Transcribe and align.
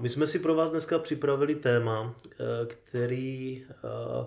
My 0.00 0.08
jsme 0.08 0.26
si 0.26 0.38
pro 0.38 0.54
vás 0.54 0.70
dneska 0.70 0.98
připravili 0.98 1.54
téma, 1.54 2.16
eh, 2.30 2.34
který 2.66 3.64
eh, 3.70 4.26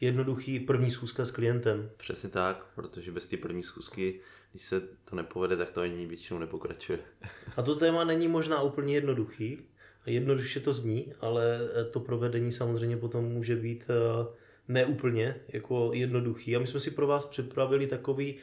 jednoduchý 0.00 0.60
první 0.60 0.90
schůzka 0.90 1.24
s 1.24 1.30
klientem. 1.30 1.90
Přesně 1.96 2.28
tak, 2.28 2.66
protože 2.74 3.12
bez 3.12 3.26
té 3.26 3.36
první 3.36 3.62
schůzky, 3.62 4.20
když 4.50 4.64
se 4.64 4.80
to 4.80 5.16
nepovede, 5.16 5.56
tak 5.56 5.70
to 5.70 5.80
ani 5.80 6.06
většinou 6.06 6.38
nepokračuje. 6.40 6.98
A 7.56 7.62
to 7.62 7.74
téma 7.74 8.04
není 8.04 8.28
možná 8.28 8.62
úplně 8.62 8.94
jednoduchý, 8.94 9.58
jednoduše 10.06 10.60
to 10.60 10.74
zní, 10.74 11.12
ale 11.20 11.58
eh, 11.74 11.84
to 11.84 12.00
provedení 12.00 12.52
samozřejmě 12.52 12.96
potom 12.96 13.24
může 13.24 13.56
být 13.56 13.86
neúplně 14.68 15.40
jako 15.48 15.90
jednoduchý. 15.94 16.56
A 16.56 16.58
my 16.58 16.66
jsme 16.66 16.80
si 16.80 16.90
pro 16.90 17.06
vás 17.06 17.26
připravili 17.26 17.86
takový 17.86 18.36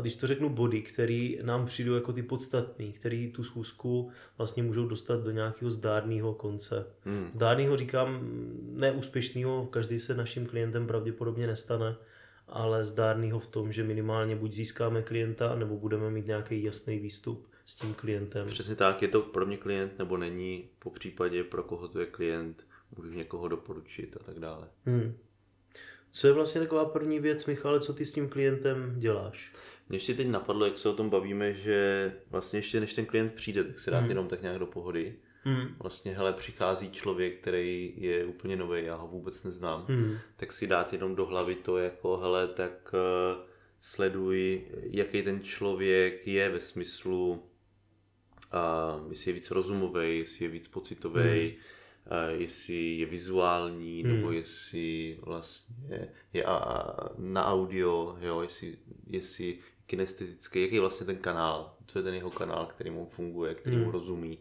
když 0.00 0.16
to 0.16 0.26
řeknu 0.26 0.48
body, 0.48 0.82
který 0.82 1.38
nám 1.42 1.66
přijdou 1.66 1.94
jako 1.94 2.12
ty 2.12 2.22
podstatný, 2.22 2.92
který 2.92 3.32
tu 3.32 3.44
schůzku 3.44 4.10
vlastně 4.38 4.62
můžou 4.62 4.86
dostat 4.86 5.24
do 5.24 5.30
nějakého 5.30 5.70
zdárného 5.70 6.34
konce. 6.34 6.86
Hmm. 7.04 7.28
Zdárného 7.32 7.76
říkám 7.76 8.20
neúspěšného, 8.72 9.66
každý 9.66 9.98
se 9.98 10.14
naším 10.14 10.46
klientem 10.46 10.86
pravděpodobně 10.86 11.46
nestane, 11.46 11.96
ale 12.48 12.84
zdárného 12.84 13.38
v 13.38 13.46
tom, 13.46 13.72
že 13.72 13.84
minimálně 13.84 14.36
buď 14.36 14.52
získáme 14.52 15.02
klienta, 15.02 15.54
nebo 15.54 15.76
budeme 15.76 16.10
mít 16.10 16.26
nějaký 16.26 16.62
jasný 16.62 16.98
výstup 16.98 17.48
s 17.64 17.74
tím 17.74 17.94
klientem. 17.94 18.48
Přesně 18.48 18.74
tak, 18.74 19.02
je 19.02 19.08
to 19.08 19.20
pro 19.20 19.46
mě 19.46 19.56
klient 19.56 19.98
nebo 19.98 20.16
není, 20.16 20.68
po 20.78 20.90
případě 20.90 21.44
pro 21.44 21.62
koho 21.62 21.88
to 21.88 22.00
je 22.00 22.06
klient, 22.06 22.66
můžu 22.96 23.10
někoho 23.10 23.48
doporučit 23.48 24.16
a 24.20 24.24
tak 24.24 24.40
dále. 24.40 24.68
Hmm. 24.84 25.14
Co 26.12 26.26
je 26.26 26.32
vlastně 26.32 26.60
taková 26.60 26.84
první 26.84 27.20
věc, 27.20 27.46
Michale, 27.46 27.80
co 27.80 27.92
ty 27.92 28.04
s 28.04 28.12
tím 28.12 28.28
klientem 28.28 28.94
děláš? 28.98 29.52
Mě 29.88 29.96
ještě 29.96 30.14
teď 30.14 30.28
napadlo, 30.28 30.64
jak 30.64 30.78
se 30.78 30.88
o 30.88 30.92
tom 30.92 31.10
bavíme, 31.10 31.54
že 31.54 32.12
vlastně 32.30 32.58
ještě 32.58 32.80
než 32.80 32.94
ten 32.94 33.06
klient 33.06 33.34
přijde, 33.34 33.64
tak 33.64 33.78
se 33.78 33.90
dát 33.90 33.98
hmm. 33.98 34.08
jenom 34.08 34.28
tak 34.28 34.42
nějak 34.42 34.58
do 34.58 34.66
pohody. 34.66 35.16
Hmm. 35.42 35.76
Vlastně, 35.78 36.12
hele, 36.12 36.32
přichází 36.32 36.90
člověk, 36.90 37.40
který 37.40 37.94
je 37.96 38.24
úplně 38.24 38.56
nový, 38.56 38.84
já 38.84 38.94
ho 38.94 39.08
vůbec 39.08 39.44
neznám, 39.44 39.86
hmm. 39.88 40.18
tak 40.36 40.52
si 40.52 40.66
dát 40.66 40.92
jenom 40.92 41.16
do 41.16 41.26
hlavy 41.26 41.54
to, 41.54 41.76
jako, 41.76 42.16
hele, 42.16 42.48
tak 42.48 42.94
uh, 42.94 43.44
sleduj, 43.80 44.62
jaký 44.80 45.22
ten 45.22 45.42
člověk 45.42 46.26
je 46.26 46.50
ve 46.50 46.60
smyslu, 46.60 47.30
uh, 48.54 49.10
jestli 49.10 49.30
je 49.30 49.34
víc 49.34 49.50
rozumový, 49.50 50.18
jestli 50.18 50.44
je 50.44 50.50
víc 50.50 50.68
pocitový, 50.68 51.48
hmm 51.48 51.62
jestli 52.28 52.98
je 52.98 53.06
vizuální, 53.06 54.02
hmm. 54.02 54.12
nebo 54.12 54.32
jestli 54.32 55.18
vlastně 55.22 56.08
je 56.32 56.44
na 57.18 57.46
audio, 57.46 58.16
jo, 58.20 58.40
jestli, 58.40 58.78
jestli 59.06 59.58
kinestetický, 59.86 60.62
jaký 60.62 60.74
je 60.74 60.80
vlastně 60.80 61.06
ten 61.06 61.16
kanál, 61.16 61.74
co 61.86 61.98
je 61.98 62.02
ten 62.02 62.14
jeho 62.14 62.30
kanál, 62.30 62.66
který 62.66 62.90
mu 62.90 63.06
funguje, 63.06 63.54
který 63.54 63.76
hmm. 63.76 63.84
mu 63.84 63.90
rozumí. 63.90 64.38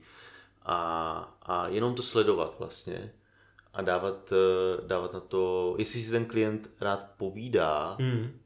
A, 0.61 1.37
a 1.41 1.67
jenom 1.67 1.95
to 1.95 2.03
sledovat 2.03 2.55
vlastně 2.59 3.13
a 3.73 3.81
dávat, 3.81 4.33
eh, 4.33 4.87
dávat 4.87 5.13
na 5.13 5.19
to, 5.19 5.75
jestli 5.79 5.99
si 5.99 6.11
ten 6.11 6.25
klient 6.25 6.69
rád 6.81 7.11
povídá, 7.17 7.97
hmm. 7.99 8.39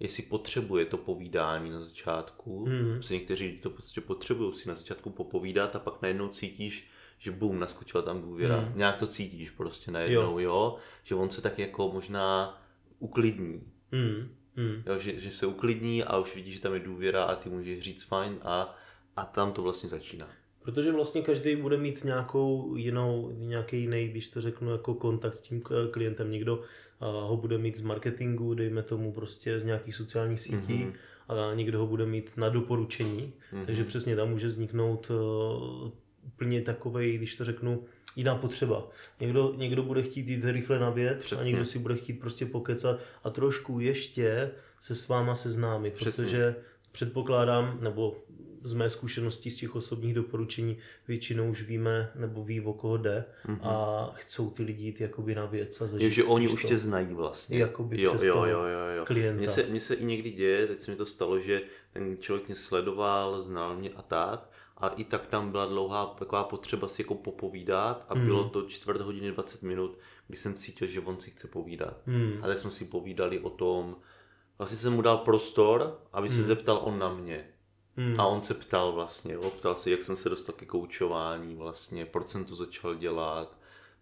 jestli 0.00 0.22
potřebuje 0.22 0.84
to 0.84 0.96
povídání 0.96 1.70
na 1.70 1.84
začátku, 1.84 2.64
hmm. 2.64 2.96
protože 2.96 3.14
někteří 3.14 3.58
to 3.58 3.70
prostě 3.70 4.00
potřebují 4.00 4.52
si 4.54 4.68
na 4.68 4.74
začátku 4.74 5.10
popovídat 5.10 5.76
a 5.76 5.78
pak 5.78 6.02
najednou 6.02 6.28
cítíš, 6.28 6.90
že 7.18 7.30
bum, 7.30 7.60
naskočila 7.60 8.02
tam 8.02 8.22
důvěra. 8.22 8.56
Hmm. 8.56 8.72
Nějak 8.76 8.96
to 8.96 9.06
cítíš 9.06 9.50
prostě 9.50 9.90
najednou, 9.90 10.38
jo. 10.38 10.50
jo, 10.50 10.76
že 11.02 11.14
on 11.14 11.30
se 11.30 11.42
tak 11.42 11.58
jako 11.58 11.90
možná 11.92 12.60
uklidní. 12.98 13.62
Hmm. 13.92 14.28
Hmm. 14.56 14.82
Jo, 14.86 14.98
že, 14.98 15.20
že 15.20 15.30
se 15.30 15.46
uklidní 15.46 16.04
a 16.04 16.18
už 16.18 16.34
vidíš, 16.34 16.54
že 16.54 16.60
tam 16.60 16.74
je 16.74 16.80
důvěra 16.80 17.24
a 17.24 17.34
ty 17.34 17.48
můžeš 17.48 17.82
říct 17.82 18.02
fajn 18.02 18.38
a, 18.42 18.76
a 19.16 19.24
tam 19.24 19.52
to 19.52 19.62
vlastně 19.62 19.88
začíná. 19.88 20.28
Protože 20.62 20.92
vlastně 20.92 21.22
každý 21.22 21.56
bude 21.56 21.76
mít 21.76 22.04
nějakou 22.04 22.76
jinou, 22.76 23.32
nějaký 23.34 23.80
jiný, 23.80 24.08
když 24.08 24.28
to 24.28 24.40
řeknu, 24.40 24.72
jako 24.72 24.94
kontakt 24.94 25.34
s 25.34 25.40
tím 25.40 25.62
klientem. 25.90 26.30
Někdo 26.30 26.62
ho 27.00 27.36
bude 27.36 27.58
mít 27.58 27.78
z 27.78 27.80
marketingu, 27.80 28.54
dejme 28.54 28.82
tomu 28.82 29.12
prostě 29.12 29.60
z 29.60 29.64
nějakých 29.64 29.94
sociálních 29.94 30.40
sítí, 30.40 30.84
mm-hmm. 30.84 30.92
a 31.28 31.54
někdo 31.54 31.78
ho 31.78 31.86
bude 31.86 32.06
mít 32.06 32.36
na 32.36 32.48
doporučení. 32.48 33.32
Mm-hmm. 33.52 33.66
Takže 33.66 33.84
přesně 33.84 34.16
tam 34.16 34.30
může 34.30 34.46
vzniknout 34.46 35.10
úplně 36.28 36.62
takovej, 36.62 37.16
když 37.16 37.36
to 37.36 37.44
řeknu, 37.44 37.84
jiná 38.16 38.34
potřeba. 38.34 38.88
Někdo, 39.20 39.54
někdo 39.56 39.82
bude 39.82 40.02
chtít 40.02 40.28
jít 40.28 40.44
rychle 40.44 40.78
na 40.78 40.90
věc 40.90 41.24
Přesně. 41.24 41.42
a 41.42 41.46
někdo 41.46 41.64
si 41.64 41.78
bude 41.78 41.96
chtít 41.96 42.12
prostě 42.12 42.46
pokecat 42.46 43.00
a 43.24 43.30
trošku 43.30 43.80
ještě 43.80 44.50
se 44.80 44.94
s 44.94 45.08
váma 45.08 45.34
seznámit, 45.34 45.94
Přesně. 45.94 46.24
protože 46.24 46.56
předpokládám, 46.92 47.78
nebo 47.80 48.16
z 48.62 48.74
mé 48.74 48.90
zkušeností 48.90 49.50
z 49.50 49.56
těch 49.56 49.76
osobních 49.76 50.14
doporučení 50.14 50.78
většinou 51.08 51.50
už 51.50 51.62
víme, 51.62 52.10
nebo 52.14 52.44
ví, 52.44 52.60
o 52.60 52.72
koho 52.72 52.96
jde 52.96 53.24
mm-hmm. 53.46 53.58
a 53.62 54.10
chcou 54.14 54.50
ty 54.50 54.62
lidi 54.62 54.84
jít 54.84 55.00
jakoby 55.00 55.34
na 55.34 55.46
věc 55.46 55.80
a 55.80 55.86
zažít. 55.86 56.04
Jo, 56.04 56.10
že 56.10 56.24
oni 56.24 56.48
už 56.48 56.64
tě 56.64 56.78
znají 56.78 57.14
vlastně. 57.14 57.58
Jakoby 57.58 58.02
jo, 58.02 58.10
přes 58.10 58.24
jo, 58.24 58.44
jo, 58.44 58.62
jo, 58.64 58.96
jo. 58.96 59.04
klienta. 59.04 59.38
Mně 59.38 59.48
se, 59.48 59.62
mně 59.62 59.80
se 59.80 59.94
i 59.94 60.04
někdy 60.04 60.30
děje, 60.30 60.66
teď 60.66 60.80
se 60.80 60.90
mi 60.90 60.96
to 60.96 61.06
stalo, 61.06 61.40
že 61.40 61.62
ten 61.92 62.16
člověk 62.20 62.46
mě 62.46 62.56
sledoval, 62.56 63.42
znal 63.42 63.76
mě 63.76 63.90
a 63.90 64.02
tak 64.02 64.50
a 64.80 64.88
i 64.88 65.04
tak 65.04 65.26
tam 65.26 65.50
byla 65.50 65.66
dlouhá 65.66 66.06
taková 66.06 66.44
potřeba 66.44 66.88
si 66.88 67.02
jako 67.02 67.14
popovídat 67.14 68.06
a 68.08 68.14
mm. 68.14 68.26
bylo 68.26 68.48
to 68.48 68.62
čtvrt 68.62 69.00
hodiny 69.00 69.32
20 69.32 69.62
minut, 69.62 69.98
kdy 70.26 70.36
jsem 70.36 70.54
cítil, 70.54 70.88
že 70.88 71.00
on 71.00 71.20
si 71.20 71.30
chce 71.30 71.48
povídat. 71.48 71.96
Mm. 72.06 72.40
A 72.42 72.46
tak 72.46 72.58
jsme 72.58 72.70
si 72.70 72.84
povídali 72.84 73.40
o 73.40 73.50
tom, 73.50 73.96
vlastně 74.58 74.78
jsem 74.78 74.92
mu 74.92 75.02
dal 75.02 75.18
prostor, 75.18 76.00
aby 76.12 76.28
se 76.28 76.40
mm. 76.40 76.44
zeptal 76.46 76.80
on 76.84 76.98
na 76.98 77.14
mě. 77.14 77.48
Mm. 77.96 78.20
A 78.20 78.26
on 78.26 78.42
se 78.42 78.54
ptal 78.54 78.92
vlastně, 78.92 79.34
jo, 79.34 79.50
ptal 79.50 79.74
se, 79.74 79.90
jak 79.90 80.02
jsem 80.02 80.16
se 80.16 80.28
dostal 80.28 80.54
ke 80.54 80.66
koučování 80.66 81.54
vlastně, 81.54 82.06
proč 82.06 82.28
jsem 82.28 82.44
to 82.44 82.54
začal 82.54 82.94
dělat, 82.94 83.58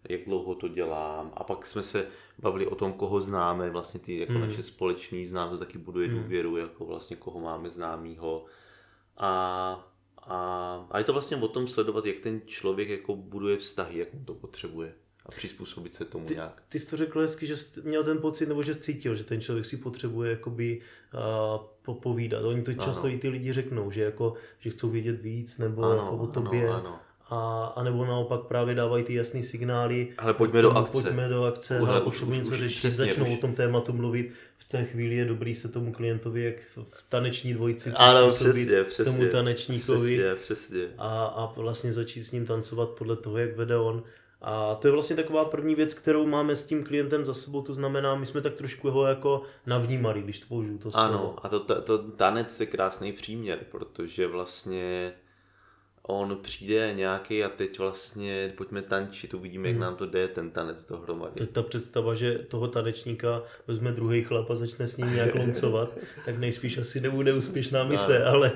jak 0.09 0.25
dlouho 0.25 0.55
to 0.55 0.67
dělám. 0.67 1.33
A 1.33 1.43
pak 1.43 1.65
jsme 1.65 1.83
se 1.83 2.07
bavili 2.39 2.67
o 2.67 2.75
tom, 2.75 2.93
koho 2.93 3.19
známe, 3.19 3.69
vlastně 3.69 3.99
ty 3.99 4.19
jako 4.19 4.33
mm. 4.33 4.41
naše 4.41 4.63
společný 4.63 5.25
znám, 5.25 5.49
to 5.49 5.57
taky 5.57 5.77
buduje 5.77 6.07
mm. 6.07 6.23
důvěru, 6.23 6.57
jako 6.57 6.85
vlastně 6.85 7.15
koho 7.15 7.39
máme 7.39 7.69
známýho. 7.69 8.45
A 9.17 9.96
a, 10.27 10.87
a 10.91 10.97
je 10.97 11.03
to 11.03 11.13
vlastně 11.13 11.37
o 11.37 11.47
tom 11.47 11.67
sledovat, 11.67 12.05
jak 12.05 12.19
ten 12.19 12.41
člověk 12.45 12.89
jako 12.89 13.15
buduje 13.15 13.57
vztahy, 13.57 13.99
jak 13.99 14.13
on 14.13 14.25
to 14.25 14.33
potřebuje 14.33 14.93
a 15.25 15.31
přizpůsobit 15.31 15.95
se 15.95 16.05
tomu 16.05 16.25
ty, 16.25 16.33
nějak. 16.33 16.63
Ty 16.69 16.79
jsi 16.79 16.89
to 16.89 16.97
řekl 16.97 17.19
hezky, 17.19 17.47
že 17.47 17.57
jsi 17.57 17.81
měl 17.81 18.03
ten 18.03 18.17
pocit, 18.17 18.49
nebo 18.49 18.63
že 18.63 18.73
jsi 18.73 18.79
cítil, 18.79 19.15
že 19.15 19.23
ten 19.23 19.41
člověk 19.41 19.65
si 19.65 19.77
potřebuje 19.77 20.31
jakoby 20.31 20.81
uh, 21.13 21.65
popovídat. 21.81 22.43
Oni 22.43 22.61
to 22.61 22.73
často 22.73 23.07
ano. 23.07 23.15
i 23.15 23.17
ty 23.17 23.29
lidi 23.29 23.53
řeknou, 23.53 23.91
že 23.91 24.01
jako, 24.01 24.33
že 24.59 24.69
chcou 24.69 24.89
vědět 24.89 25.21
víc, 25.21 25.57
nebo 25.57 25.83
ano, 25.83 25.95
jako 25.95 26.17
o 26.17 26.27
tobě. 26.27 26.69
Ano, 26.69 26.75
ano 26.75 26.99
a, 27.29 27.65
a 27.75 27.83
nebo 27.83 28.05
naopak 28.05 28.41
právě 28.41 28.75
dávají 28.75 29.03
ty 29.03 29.13
jasné 29.13 29.43
signály. 29.43 30.07
Ale 30.17 30.33
pojďme 30.33 30.61
do 30.61 30.71
akce. 30.71 30.91
Pojďme 30.91 31.29
do 31.29 31.43
akce, 31.43 31.79
Uhle, 31.79 32.01
už, 32.01 32.21
něco 32.21 32.57
řešit, 32.57 32.79
přesně, 32.79 33.05
začnou 33.05 33.25
už. 33.25 33.37
o 33.37 33.41
tom 33.41 33.53
tématu 33.53 33.93
mluvit. 33.93 34.31
V 34.57 34.69
té 34.69 34.85
chvíli 34.85 35.15
je 35.15 35.25
dobrý 35.25 35.55
se 35.55 35.67
tomu 35.67 35.93
klientovi, 35.93 36.43
jak 36.43 36.55
v 36.83 37.05
taneční 37.09 37.53
dvojici, 37.53 37.91
ano, 37.95 38.29
přesně, 38.29 38.83
přesně, 38.83 39.13
tomu 39.13 39.31
tanečníkovi 39.31 40.17
přesně, 40.17 40.35
přesně. 40.35 40.87
A, 40.97 41.25
a 41.25 41.53
vlastně 41.55 41.93
začít 41.93 42.23
s 42.23 42.31
ním 42.31 42.45
tancovat 42.45 42.89
podle 42.89 43.15
toho, 43.15 43.37
jak 43.37 43.57
vede 43.57 43.77
on. 43.77 44.03
A 44.41 44.75
to 44.75 44.87
je 44.87 44.91
vlastně 44.91 45.15
taková 45.15 45.45
první 45.45 45.75
věc, 45.75 45.93
kterou 45.93 46.27
máme 46.27 46.55
s 46.55 46.63
tím 46.63 46.83
klientem 46.83 47.25
za 47.25 47.33
sebou, 47.33 47.61
to 47.61 47.73
znamená, 47.73 48.15
my 48.15 48.25
jsme 48.25 48.41
tak 48.41 48.53
trošku 48.53 48.89
ho 48.89 49.05
jako 49.05 49.41
navnímali, 49.65 50.21
když 50.21 50.39
to 50.39 50.45
použiju 50.47 50.77
to 50.77 50.91
slovo. 50.91 51.05
Ano, 51.05 51.35
a 51.43 51.49
to, 51.49 51.59
to, 51.59 51.81
to 51.81 51.97
tanec 51.97 52.59
je 52.59 52.65
krásný 52.65 53.13
příměr, 53.13 53.59
protože 53.71 54.27
vlastně 54.27 55.13
on 56.07 56.37
přijde 56.41 56.93
nějaký 56.93 57.43
a 57.43 57.49
teď 57.49 57.79
vlastně 57.79 58.53
pojďme 58.57 58.81
tančit, 58.81 59.33
uvidíme, 59.33 59.67
jak 59.67 59.75
hmm. 59.75 59.81
nám 59.81 59.95
to 59.95 60.05
jde, 60.05 60.27
ten 60.27 60.51
tanec 60.51 60.85
dohromady. 60.85 61.33
Teď 61.35 61.49
ta 61.49 61.63
představa, 61.63 62.13
že 62.13 62.33
toho 62.37 62.67
tanečníka 62.67 63.43
vezme 63.67 63.91
druhý 63.91 64.23
chlap 64.23 64.49
a 64.49 64.55
začne 64.55 64.87
s 64.87 64.97
ním 64.97 65.13
nějak 65.13 65.35
loncovat, 65.35 65.97
tak 66.25 66.37
nejspíš 66.37 66.77
asi 66.77 67.01
nebude 67.01 67.33
úspěšná 67.33 67.83
mise, 67.83 68.19
no. 68.19 68.25
ale 68.25 68.51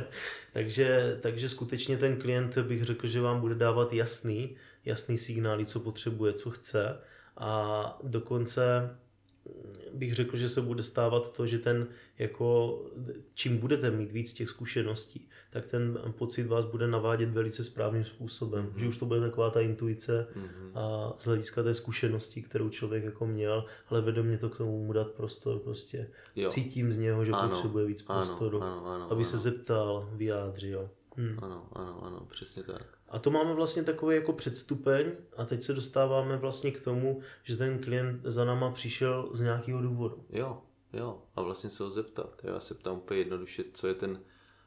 takže, 0.53 1.17
takže 1.21 1.49
skutečně 1.49 1.97
ten 1.97 2.15
klient 2.15 2.57
bych 2.57 2.83
řekl, 2.83 3.07
že 3.07 3.21
vám 3.21 3.41
bude 3.41 3.55
dávat 3.55 3.93
jasný, 3.93 4.55
jasný 4.85 5.17
signály, 5.17 5.65
co 5.65 5.79
potřebuje, 5.79 6.33
co 6.33 6.49
chce 6.49 6.97
a 7.37 7.99
dokonce 8.03 8.97
bych 9.93 10.13
řekl, 10.13 10.37
že 10.37 10.49
se 10.49 10.61
bude 10.61 10.83
stávat 10.83 11.33
to, 11.33 11.47
že 11.47 11.59
ten 11.59 11.87
jako 12.17 12.79
čím 13.33 13.57
budete 13.57 13.91
mít 13.91 14.11
víc 14.11 14.33
těch 14.33 14.49
zkušeností, 14.49 15.29
tak 15.49 15.65
ten 15.65 15.99
pocit 16.17 16.43
vás 16.47 16.65
bude 16.65 16.87
navádět 16.87 17.29
velice 17.29 17.63
správným 17.63 18.03
způsobem. 18.03 18.65
Mm-hmm. 18.65 18.79
Že 18.79 18.87
už 18.87 18.97
to 18.97 19.05
bude 19.05 19.19
taková 19.19 19.49
ta 19.49 19.61
intuice 19.61 20.27
mm-hmm. 20.35 20.71
a 20.79 21.13
z 21.17 21.25
hlediska 21.25 21.63
té 21.63 21.73
zkušenosti, 21.73 22.41
kterou 22.41 22.69
člověk 22.69 23.03
jako 23.03 23.25
měl, 23.25 23.65
ale 23.87 24.01
vede 24.01 24.23
mě 24.23 24.37
to 24.37 24.49
k 24.49 24.57
tomu 24.57 24.85
mu 24.85 24.93
dát 24.93 25.11
prostor 25.11 25.59
prostě. 25.59 26.09
Jo. 26.35 26.49
Cítím 26.49 26.91
z 26.91 26.97
něho, 26.97 27.25
že 27.25 27.31
ano. 27.31 27.49
potřebuje 27.49 27.85
víc 27.85 28.01
prostoru, 28.01 28.61
ano, 28.61 28.77
ano, 28.77 28.87
ano, 28.87 29.05
aby 29.05 29.15
ano. 29.15 29.23
se 29.23 29.37
zeptal, 29.37 30.09
vyjádřil. 30.13 30.89
Hmm. 31.17 31.39
Ano, 31.41 31.67
ano, 31.73 32.05
ano, 32.05 32.27
přesně 32.29 32.63
tak. 32.63 33.00
A 33.11 33.19
to 33.19 33.31
máme 33.31 33.53
vlastně 33.53 33.83
takový 33.83 34.15
jako 34.15 34.33
předstupeň 34.33 35.11
a 35.37 35.45
teď 35.45 35.63
se 35.63 35.73
dostáváme 35.73 36.37
vlastně 36.37 36.71
k 36.71 36.81
tomu, 36.81 37.21
že 37.43 37.57
ten 37.57 37.79
klient 37.79 38.21
za 38.23 38.45
náma 38.45 38.71
přišel 38.71 39.29
z 39.33 39.41
nějakého 39.41 39.81
důvodu. 39.81 40.25
Jo, 40.29 40.61
jo, 40.93 41.21
a 41.35 41.41
vlastně 41.41 41.69
se 41.69 41.83
ho 41.83 41.91
zeptat. 41.91 42.41
Já 42.43 42.59
se 42.59 42.73
ptám 42.73 42.97
úplně 42.97 43.19
jednoduše, 43.19 43.63
co 43.73 43.87
je 43.87 43.93
ten 43.93 44.19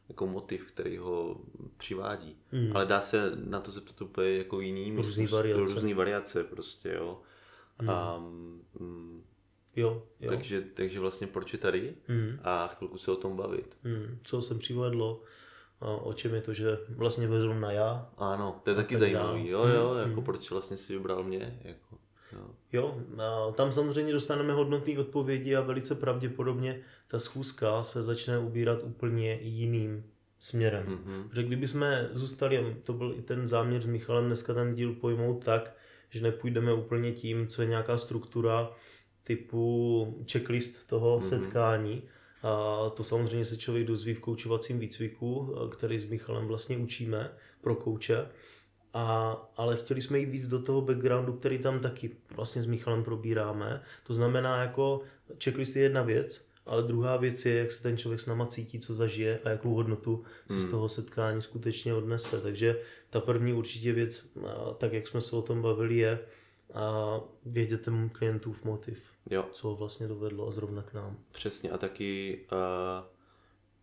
jako 0.08 0.26
motiv, 0.26 0.64
který 0.66 0.96
ho 0.96 1.40
přivádí. 1.76 2.36
Mm. 2.52 2.70
Ale 2.74 2.86
dá 2.86 3.00
se 3.00 3.32
na 3.34 3.60
to 3.60 3.70
zeptat 3.70 4.02
úplně 4.02 4.30
jako 4.30 4.60
jiný 4.60 4.96
různý 4.96 5.26
variace. 5.26 5.60
různý 5.60 5.94
variace 5.94 6.44
prostě, 6.44 6.92
jo. 6.98 7.20
Mm. 7.82 7.90
A, 7.90 8.18
mm, 8.18 9.24
jo, 9.76 10.06
jo. 10.20 10.28
Takže, 10.28 10.60
takže 10.60 11.00
vlastně 11.00 11.26
proč 11.26 11.52
je 11.52 11.58
tady 11.58 11.94
mm. 12.08 12.38
a 12.42 12.66
chvilku 12.66 12.98
se 12.98 13.10
o 13.10 13.16
tom 13.16 13.36
bavit. 13.36 13.76
Mm. 13.84 14.18
Co 14.22 14.42
jsem 14.42 14.58
přivedlo, 14.58 15.22
o 15.84 16.12
čem 16.12 16.34
je 16.34 16.40
to, 16.40 16.54
že 16.54 16.78
vlastně 16.88 17.28
vezmu 17.28 17.54
na 17.54 17.72
já. 17.72 18.10
Ano, 18.16 18.60
to 18.62 18.70
je 18.70 18.76
taky 18.76 18.94
tak 18.94 19.00
zajímavý, 19.00 19.48
jo, 19.48 19.66
jo, 19.66 19.94
mm. 19.94 19.98
jako 20.08 20.20
mm. 20.20 20.24
proč 20.24 20.50
vlastně 20.50 20.76
si 20.76 20.92
vybral 20.92 21.22
mě, 21.22 21.58
jako. 21.64 21.96
Jo. 22.32 22.50
jo, 22.72 22.96
a 23.22 23.52
tam 23.52 23.72
samozřejmě 23.72 24.12
dostaneme 24.12 24.52
hodnotné 24.52 24.98
odpovědi 24.98 25.56
a 25.56 25.60
velice 25.60 25.94
pravděpodobně 25.94 26.80
ta 27.06 27.18
schůzka 27.18 27.82
se 27.82 28.02
začne 28.02 28.38
ubírat 28.38 28.82
úplně 28.82 29.38
jiným 29.42 30.04
směrem. 30.38 30.86
Mm-hmm. 30.86 31.28
Protože 31.28 31.42
kdyby 31.42 31.68
jsme 31.68 32.10
zůstali, 32.12 32.76
to 32.82 32.92
byl 32.92 33.14
i 33.18 33.22
ten 33.22 33.48
záměr 33.48 33.82
s 33.82 33.86
Michalem 33.86 34.26
dneska 34.26 34.54
ten 34.54 34.70
díl 34.70 34.92
pojmout 34.92 35.44
tak, 35.44 35.76
že 36.10 36.22
nepůjdeme 36.22 36.72
úplně 36.72 37.12
tím, 37.12 37.46
co 37.46 37.62
je 37.62 37.68
nějaká 37.68 37.98
struktura 37.98 38.70
typu 39.22 40.24
checklist 40.32 40.86
toho 40.86 41.18
mm-hmm. 41.18 41.28
setkání. 41.28 42.02
A 42.44 42.90
to 42.90 43.04
samozřejmě 43.04 43.44
se 43.44 43.56
člověk 43.56 43.86
dozví 43.86 44.14
v 44.14 44.20
koučovacím 44.20 44.78
výcviku, 44.78 45.54
který 45.70 45.98
s 45.98 46.10
Michalem 46.10 46.46
vlastně 46.46 46.76
učíme 46.76 47.32
pro 47.60 47.74
kouče. 47.74 48.28
A, 48.94 49.36
ale 49.56 49.76
chtěli 49.76 50.02
jsme 50.02 50.18
jít 50.18 50.30
víc 50.30 50.48
do 50.48 50.62
toho 50.62 50.80
backgroundu, 50.80 51.32
který 51.32 51.58
tam 51.58 51.80
taky 51.80 52.10
vlastně 52.30 52.62
s 52.62 52.66
Michalem 52.66 53.04
probíráme. 53.04 53.82
To 54.06 54.14
znamená, 54.14 54.62
jako 54.62 55.00
checklist 55.44 55.76
je 55.76 55.82
jedna 55.82 56.02
věc, 56.02 56.46
ale 56.66 56.82
druhá 56.82 57.16
věc 57.16 57.46
je, 57.46 57.54
jak 57.54 57.72
se 57.72 57.82
ten 57.82 57.96
člověk 57.96 58.20
s 58.20 58.26
náma 58.26 58.46
cítí, 58.46 58.78
co 58.78 58.94
zažije 58.94 59.38
a 59.44 59.48
jakou 59.48 59.74
hodnotu 59.74 60.24
si 60.50 60.60
z 60.60 60.62
hmm. 60.62 60.70
toho 60.70 60.88
setkání 60.88 61.42
skutečně 61.42 61.94
odnese. 61.94 62.40
Takže 62.40 62.80
ta 63.10 63.20
první 63.20 63.52
určitě 63.52 63.92
věc, 63.92 64.26
tak 64.78 64.92
jak 64.92 65.08
jsme 65.08 65.20
se 65.20 65.36
o 65.36 65.42
tom 65.42 65.62
bavili, 65.62 65.96
je 65.96 66.18
a 66.74 67.20
vědět 67.46 67.82
ten 67.82 68.08
klientův 68.08 68.64
motiv, 68.64 69.04
jo. 69.30 69.48
co 69.52 69.68
ho 69.68 69.76
vlastně 69.76 70.08
dovedlo 70.08 70.48
a 70.48 70.50
zrovna 70.50 70.82
k 70.82 70.94
nám. 70.94 71.18
Přesně 71.32 71.70
a 71.70 71.78
taky 71.78 72.40
uh, 72.52 73.06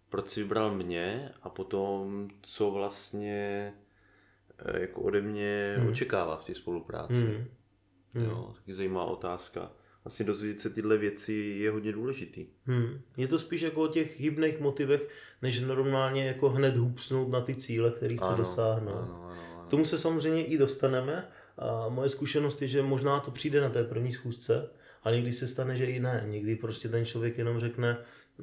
proč 0.10 0.28
jsi 0.30 0.44
vybral 0.44 0.76
mě 0.76 1.32
a 1.42 1.50
potom 1.50 2.30
co 2.42 2.72
vlastně 2.72 3.74
uh, 4.70 4.82
jako 4.82 5.02
ode 5.02 5.22
mě 5.22 5.76
hmm. 5.78 5.90
očekává 5.90 6.38
v 6.38 6.46
té 6.46 6.54
spolupráci. 6.54 7.14
Hmm. 7.14 7.46
Hmm. 8.14 8.26
Jo, 8.26 8.54
taky 8.56 8.74
zajímavá 8.74 9.06
otázka 9.06 9.72
vlastně 10.04 10.26
dozvědět 10.26 10.60
se 10.60 10.70
tyhle 10.70 10.98
věci 10.98 11.34
je 11.34 11.72
hodně 11.72 11.92
důležitý. 11.92 12.48
Hmm. 12.66 13.02
Je 13.18 13.28
to 13.28 13.40
spíš 13.40 13.62
jako 13.62 13.84
o 13.84 13.88
těch 13.88 14.16
chybných 14.16 14.60
motivech, 14.60 15.10
než 15.42 15.60
normálně 15.60 16.28
jako 16.28 16.50
hned 16.50 16.78
hupsnout 16.78 17.30
na 17.30 17.42
ty 17.42 17.56
cíle, 17.56 17.92
které 17.92 18.16
chce 18.16 18.30
dosáhnout. 18.38 18.92
Ano, 18.92 19.24
ano, 19.24 19.56
ano. 19.56 19.66
Tomu 19.70 19.86
se 19.86 19.98
samozřejmě 19.98 20.46
i 20.46 20.58
dostaneme. 20.58 21.28
A 21.62 21.90
moje 21.90 22.10
zkušenost 22.10 22.62
je, 22.62 22.68
že 22.68 22.82
možná 22.82 23.20
to 23.20 23.32
přijde 23.32 23.62
na 23.62 23.70
té 23.70 23.84
první 23.84 24.12
schůzce, 24.12 24.70
a 25.04 25.12
někdy 25.12 25.34
se 25.34 25.48
stane, 25.48 25.76
že 25.76 25.86
i 25.86 26.00
ne. 26.00 26.24
Někdy 26.28 26.56
prostě 26.56 26.90
ten 26.90 27.06
člověk 27.06 27.38
jenom 27.38 27.60
řekne, 27.60 27.98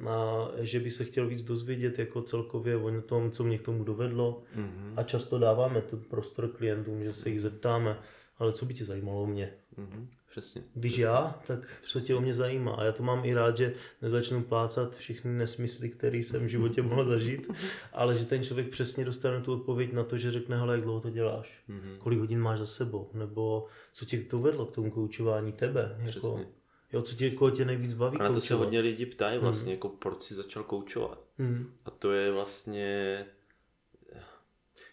a 0.09 0.47
že 0.57 0.79
by 0.79 0.91
se 0.91 1.05
chtěl 1.05 1.27
víc 1.27 1.43
dozvědět 1.43 1.99
jako 1.99 2.21
celkově 2.21 2.75
o 2.75 3.01
tom, 3.01 3.31
co 3.31 3.43
mě 3.43 3.57
k 3.57 3.61
tomu 3.61 3.83
dovedlo. 3.83 4.43
Mm-hmm. 4.55 4.93
A 4.95 5.03
často 5.03 5.39
dáváme 5.39 5.81
ten 5.81 5.99
prostor 5.99 6.47
klientům, 6.47 7.03
že 7.03 7.13
se 7.13 7.29
jich 7.29 7.41
zeptáme, 7.41 7.99
ale 8.37 8.53
co 8.53 8.65
by 8.65 8.73
tě 8.73 8.85
zajímalo 8.85 9.27
mě? 9.27 9.53
Mm-hmm. 9.77 10.07
Přesně. 10.29 10.63
Když 10.73 10.91
přesně. 10.91 11.03
já, 11.03 11.41
tak 11.47 11.81
co 11.85 12.01
tě 12.01 12.15
o 12.15 12.21
mě 12.21 12.33
zajímá. 12.33 12.71
A 12.71 12.83
já 12.83 12.91
to 12.91 13.03
mám 13.03 13.25
i 13.25 13.33
rád, 13.33 13.57
že 13.57 13.73
nezačnu 14.01 14.43
plácat 14.43 14.95
všechny 14.95 15.31
nesmysly, 15.31 15.89
které 15.89 16.17
jsem 16.17 16.45
v 16.45 16.49
životě 16.49 16.81
mohl 16.81 17.03
zažít, 17.03 17.51
ale 17.93 18.15
že 18.15 18.25
ten 18.25 18.43
člověk 18.43 18.69
přesně 18.69 19.05
dostane 19.05 19.41
tu 19.41 19.53
odpověď 19.53 19.93
na 19.93 20.03
to, 20.03 20.17
že 20.17 20.31
řekne, 20.31 20.57
hele, 20.57 20.73
jak 20.73 20.83
dlouho 20.83 21.01
to 21.01 21.09
děláš, 21.09 21.63
mm-hmm. 21.69 21.97
kolik 21.97 22.19
hodin 22.19 22.39
máš 22.39 22.59
za 22.59 22.65
sebou, 22.65 23.09
nebo 23.13 23.67
co 23.93 24.05
tě 24.05 24.21
to 24.21 24.39
vedlo 24.39 24.65
k 24.65 24.75
tomu 24.75 24.91
koučování 24.91 25.51
tebe. 25.51 25.97
Jako, 25.99 26.45
jo, 26.93 27.01
co 27.01 27.15
tě, 27.15 27.31
koho 27.31 27.51
tě 27.51 27.65
nejvíc 27.65 27.93
baví 27.93 28.17
A 28.19 28.23
na 28.23 28.33
to 28.33 28.41
se 28.41 28.53
hodně 28.53 28.79
lidi 28.79 29.05
ptají 29.05 29.37
mhm. 29.37 29.45
vlastně, 29.45 29.65
mm. 29.65 29.71
jako 29.71 29.89
proč 29.89 30.21
jsi 30.21 30.35
začal 30.35 30.63
koučovat. 30.63 31.23
Mm. 31.37 31.71
A 31.85 31.91
to 31.91 32.11
je 32.11 32.31
vlastně 32.31 33.25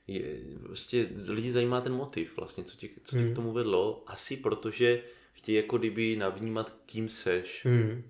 je, 0.06 0.40
vlastně 0.58 1.08
lidi 1.28 1.52
zajímá 1.52 1.80
ten 1.80 1.92
motiv 1.92 2.36
vlastně, 2.36 2.64
co 2.64 2.76
tě, 2.76 2.88
co 3.04 3.16
tě 3.16 3.22
mm. 3.22 3.32
k 3.32 3.36
tomu 3.36 3.52
vedlo. 3.52 4.02
Asi 4.06 4.36
protože 4.36 5.02
chtějí 5.36 5.56
jako 5.56 5.78
kdyby 5.78 6.16
navnímat, 6.16 6.76
kým 6.86 7.08
seš. 7.08 7.62
Hmm. 7.64 8.02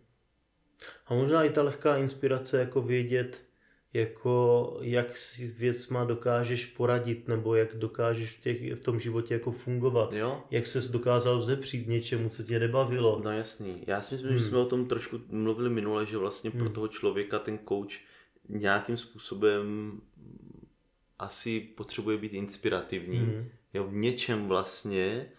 A 1.06 1.14
možná 1.14 1.44
i 1.44 1.50
ta 1.50 1.62
lehká 1.62 1.96
inspirace, 1.96 2.58
jako 2.58 2.82
vědět, 2.82 3.44
jako 3.93 4.78
jak 4.81 5.17
si 5.17 5.46
s 5.46 5.58
věcma 5.58 6.05
dokážeš 6.05 6.67
poradit, 6.67 7.28
nebo 7.28 7.55
jak 7.55 7.76
dokážeš 7.76 8.31
v, 8.31 8.40
těch, 8.40 8.75
v 8.75 8.81
tom 8.81 9.00
životě 9.00 9.34
jako 9.34 9.52
fungovat. 9.52 10.12
Jo? 10.12 10.43
Jak 10.50 10.67
ses 10.67 10.88
dokázal 10.88 11.38
vzepřít 11.38 11.88
něčemu, 11.88 12.28
co 12.28 12.43
tě 12.43 12.58
nebavilo. 12.58 13.20
No 13.25 13.32
jasný. 13.32 13.84
Já 13.87 14.02
si 14.02 14.14
myslím, 14.14 14.31
hmm. 14.31 14.38
že 14.38 14.44
jsme 14.44 14.58
o 14.58 14.64
tom 14.64 14.87
trošku 14.88 15.20
mluvili 15.29 15.70
minule, 15.70 16.06
že 16.06 16.19
vlastně 16.19 16.50
hmm. 16.50 16.58
pro 16.58 16.70
toho 16.70 16.88
člověka 16.88 17.38
ten 17.38 17.58
coach 17.69 17.93
nějakým 18.49 18.96
způsobem 18.96 19.93
asi 21.19 21.61
potřebuje 21.61 22.19
být 22.19 22.32
inspirativní. 22.32 23.19
Hmm. 23.19 23.49
Jo, 23.75 23.84
v 23.84 23.94
něčem 23.94 24.46
vlastně 24.46 25.32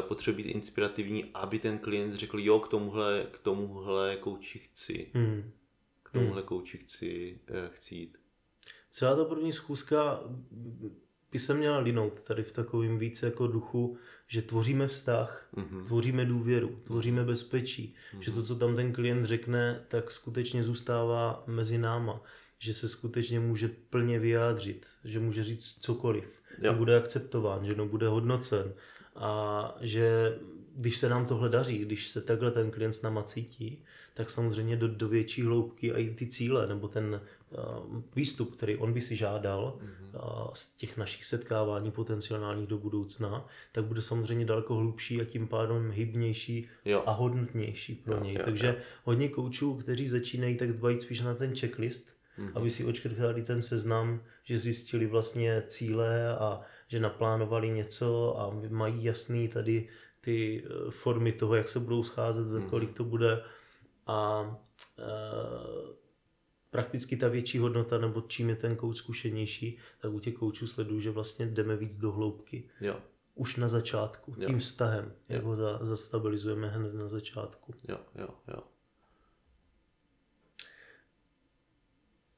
potřebuje 0.00 0.44
být 0.44 0.50
inspirativní, 0.50 1.30
aby 1.34 1.58
ten 1.58 1.78
klient 1.78 2.14
řekl, 2.14 2.38
jo, 2.38 2.60
k 2.60 2.68
tomuhle, 2.68 3.26
k 3.30 3.38
tomuhle 3.38 4.16
kouči 4.16 4.58
chci. 4.58 5.10
Hmm. 5.14 5.50
K 6.02 6.10
tomuhle 6.10 6.40
hmm. 6.40 6.48
kouči 6.48 6.78
chci, 6.78 7.38
uh, 7.50 7.56
chci 7.74 7.94
jít. 7.94 8.18
Celá 8.90 9.16
ta 9.16 9.24
první 9.24 9.52
schůzka 9.52 10.20
by 11.32 11.38
se 11.38 11.54
měla 11.54 11.78
linout 11.78 12.22
tady 12.22 12.42
v 12.42 12.52
takovém 12.52 12.98
více 12.98 13.26
jako 13.26 13.46
duchu, 13.46 13.96
že 14.26 14.42
tvoříme 14.42 14.86
vztah, 14.86 15.48
mm-hmm. 15.56 15.84
tvoříme 15.84 16.24
důvěru, 16.24 16.80
tvoříme 16.84 17.24
bezpečí, 17.24 17.94
mm-hmm. 17.94 18.20
že 18.20 18.30
to, 18.30 18.42
co 18.42 18.56
tam 18.56 18.76
ten 18.76 18.92
klient 18.92 19.24
řekne, 19.24 19.84
tak 19.88 20.10
skutečně 20.10 20.64
zůstává 20.64 21.44
mezi 21.46 21.78
náma, 21.78 22.20
že 22.58 22.74
se 22.74 22.88
skutečně 22.88 23.40
může 23.40 23.68
plně 23.68 24.18
vyjádřit, 24.18 24.86
že 25.04 25.20
může 25.20 25.42
říct 25.42 25.78
cokoliv, 25.80 26.24
jo. 26.58 26.72
že 26.72 26.78
bude 26.78 26.96
akceptován, 26.96 27.66
že 27.66 27.74
bude 27.74 28.08
hodnocen, 28.08 28.74
a 29.16 29.76
že 29.80 30.38
když 30.76 30.96
se 30.96 31.08
nám 31.08 31.26
tohle 31.26 31.48
daří, 31.48 31.78
když 31.78 32.08
se 32.08 32.20
takhle 32.20 32.50
ten 32.50 32.70
klient 32.70 32.92
s 32.92 33.02
náma 33.02 33.22
cítí, 33.22 33.82
tak 34.14 34.30
samozřejmě 34.30 34.76
do, 34.76 34.88
do 34.88 35.08
větší 35.08 35.42
hloubky 35.42 35.92
a 35.92 35.98
i 35.98 36.10
ty 36.10 36.26
cíle, 36.26 36.66
nebo 36.66 36.88
ten 36.88 37.20
uh, 37.50 38.02
výstup, 38.16 38.56
který 38.56 38.76
on 38.76 38.92
by 38.92 39.00
si 39.00 39.16
žádal 39.16 39.78
mm-hmm. 39.78 40.44
uh, 40.44 40.52
z 40.52 40.74
těch 40.74 40.96
našich 40.96 41.24
setkávání 41.24 41.90
potenciálních 41.90 42.66
do 42.66 42.78
budoucna, 42.78 43.46
tak 43.72 43.84
bude 43.84 44.02
samozřejmě 44.02 44.44
daleko 44.44 44.74
hlubší 44.74 45.20
a 45.20 45.24
tím 45.24 45.48
pádem 45.48 45.90
hybnější 45.90 46.68
jo. 46.84 47.02
a 47.06 47.12
hodnotnější 47.12 47.94
pro 47.94 48.14
jo, 48.14 48.24
něj. 48.24 48.34
Jo, 48.34 48.42
Takže 48.44 48.66
jo. 48.66 48.74
hodně 49.04 49.28
koučů, 49.28 49.74
kteří 49.74 50.08
začínají, 50.08 50.56
tak 50.56 50.72
dbají 50.72 51.00
spíš 51.00 51.20
na 51.20 51.34
ten 51.34 51.56
checklist, 51.56 52.16
mm-hmm. 52.38 52.50
aby 52.54 52.70
si 52.70 52.84
očkrtali 52.84 53.42
ten 53.42 53.62
seznam, 53.62 54.20
že 54.44 54.58
zjistili 54.58 55.06
vlastně 55.06 55.62
cíle 55.66 56.36
a 56.36 56.60
že 56.88 57.00
naplánovali 57.00 57.70
něco 57.70 58.40
a 58.40 58.50
mají 58.68 59.04
jasný 59.04 59.48
tady 59.48 59.88
ty 60.20 60.64
eh, 60.64 60.90
formy 60.90 61.32
toho, 61.32 61.54
jak 61.54 61.68
se 61.68 61.80
budou 61.80 62.02
scházet, 62.02 62.44
za 62.44 62.58
mhm. 62.58 62.70
kolik 62.70 62.92
to 62.92 63.04
bude 63.04 63.42
a 64.06 64.56
e, 64.98 65.94
prakticky 66.70 67.16
ta 67.16 67.28
větší 67.28 67.58
hodnota, 67.58 67.98
nebo 67.98 68.20
čím 68.20 68.48
je 68.48 68.56
ten 68.56 68.76
kouč 68.76 68.96
zkušenější, 68.96 69.78
tak 69.98 70.12
u 70.12 70.20
těch 70.20 70.34
koučů 70.34 70.66
sleduju, 70.66 71.00
že 71.00 71.10
vlastně 71.10 71.46
jdeme 71.46 71.76
víc 71.76 71.98
do 71.98 72.12
hloubky. 72.12 72.70
Jo. 72.80 72.96
Už 73.34 73.56
na 73.56 73.68
začátku, 73.68 74.34
jo. 74.38 74.46
tím 74.46 74.58
vztahem, 74.58 75.04
jo. 75.04 75.12
jak 75.28 75.44
ho 75.44 75.56
za, 75.56 75.84
zastabilizujeme 75.84 76.68
hned 76.68 76.94
na 76.94 77.08
začátku. 77.08 77.74
Jo, 77.88 77.98
jo, 78.14 78.28
jo. 78.48 78.62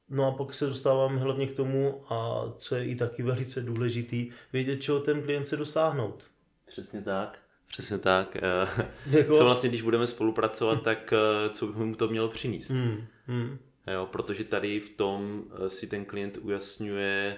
No 0.09 0.27
a 0.27 0.31
pak 0.31 0.53
se 0.53 0.65
dostáváme 0.65 1.19
hlavně 1.19 1.47
k 1.47 1.53
tomu, 1.53 2.03
a 2.13 2.45
co 2.57 2.75
je 2.75 2.85
i 2.85 2.95
taky 2.95 3.23
velice 3.23 3.61
důležitý, 3.61 4.29
vědět, 4.53 4.77
čeho 4.77 4.99
ten 4.99 5.21
klient 5.21 5.43
chce 5.43 5.57
dosáhnout. 5.57 6.23
Přesně 6.65 7.01
tak. 7.01 7.39
Přesně 7.67 7.97
tak. 7.97 8.35
Eh, 8.35 8.89
jako... 9.17 9.35
Co 9.35 9.45
vlastně, 9.45 9.69
když 9.69 9.81
budeme 9.81 10.07
spolupracovat, 10.07 10.83
tak 10.83 11.13
eh, 11.13 11.49
co 11.49 11.67
by 11.67 11.85
mu 11.85 11.95
to 11.95 12.07
mělo 12.07 12.29
přinést? 12.29 12.69
Hmm. 12.69 13.05
Hmm. 13.25 13.57
Jo, 13.93 14.05
protože 14.11 14.43
tady 14.43 14.79
v 14.79 14.89
tom 14.89 15.43
eh, 15.65 15.69
si 15.69 15.87
ten 15.87 16.05
klient 16.05 16.37
ujasňuje, 16.41 17.37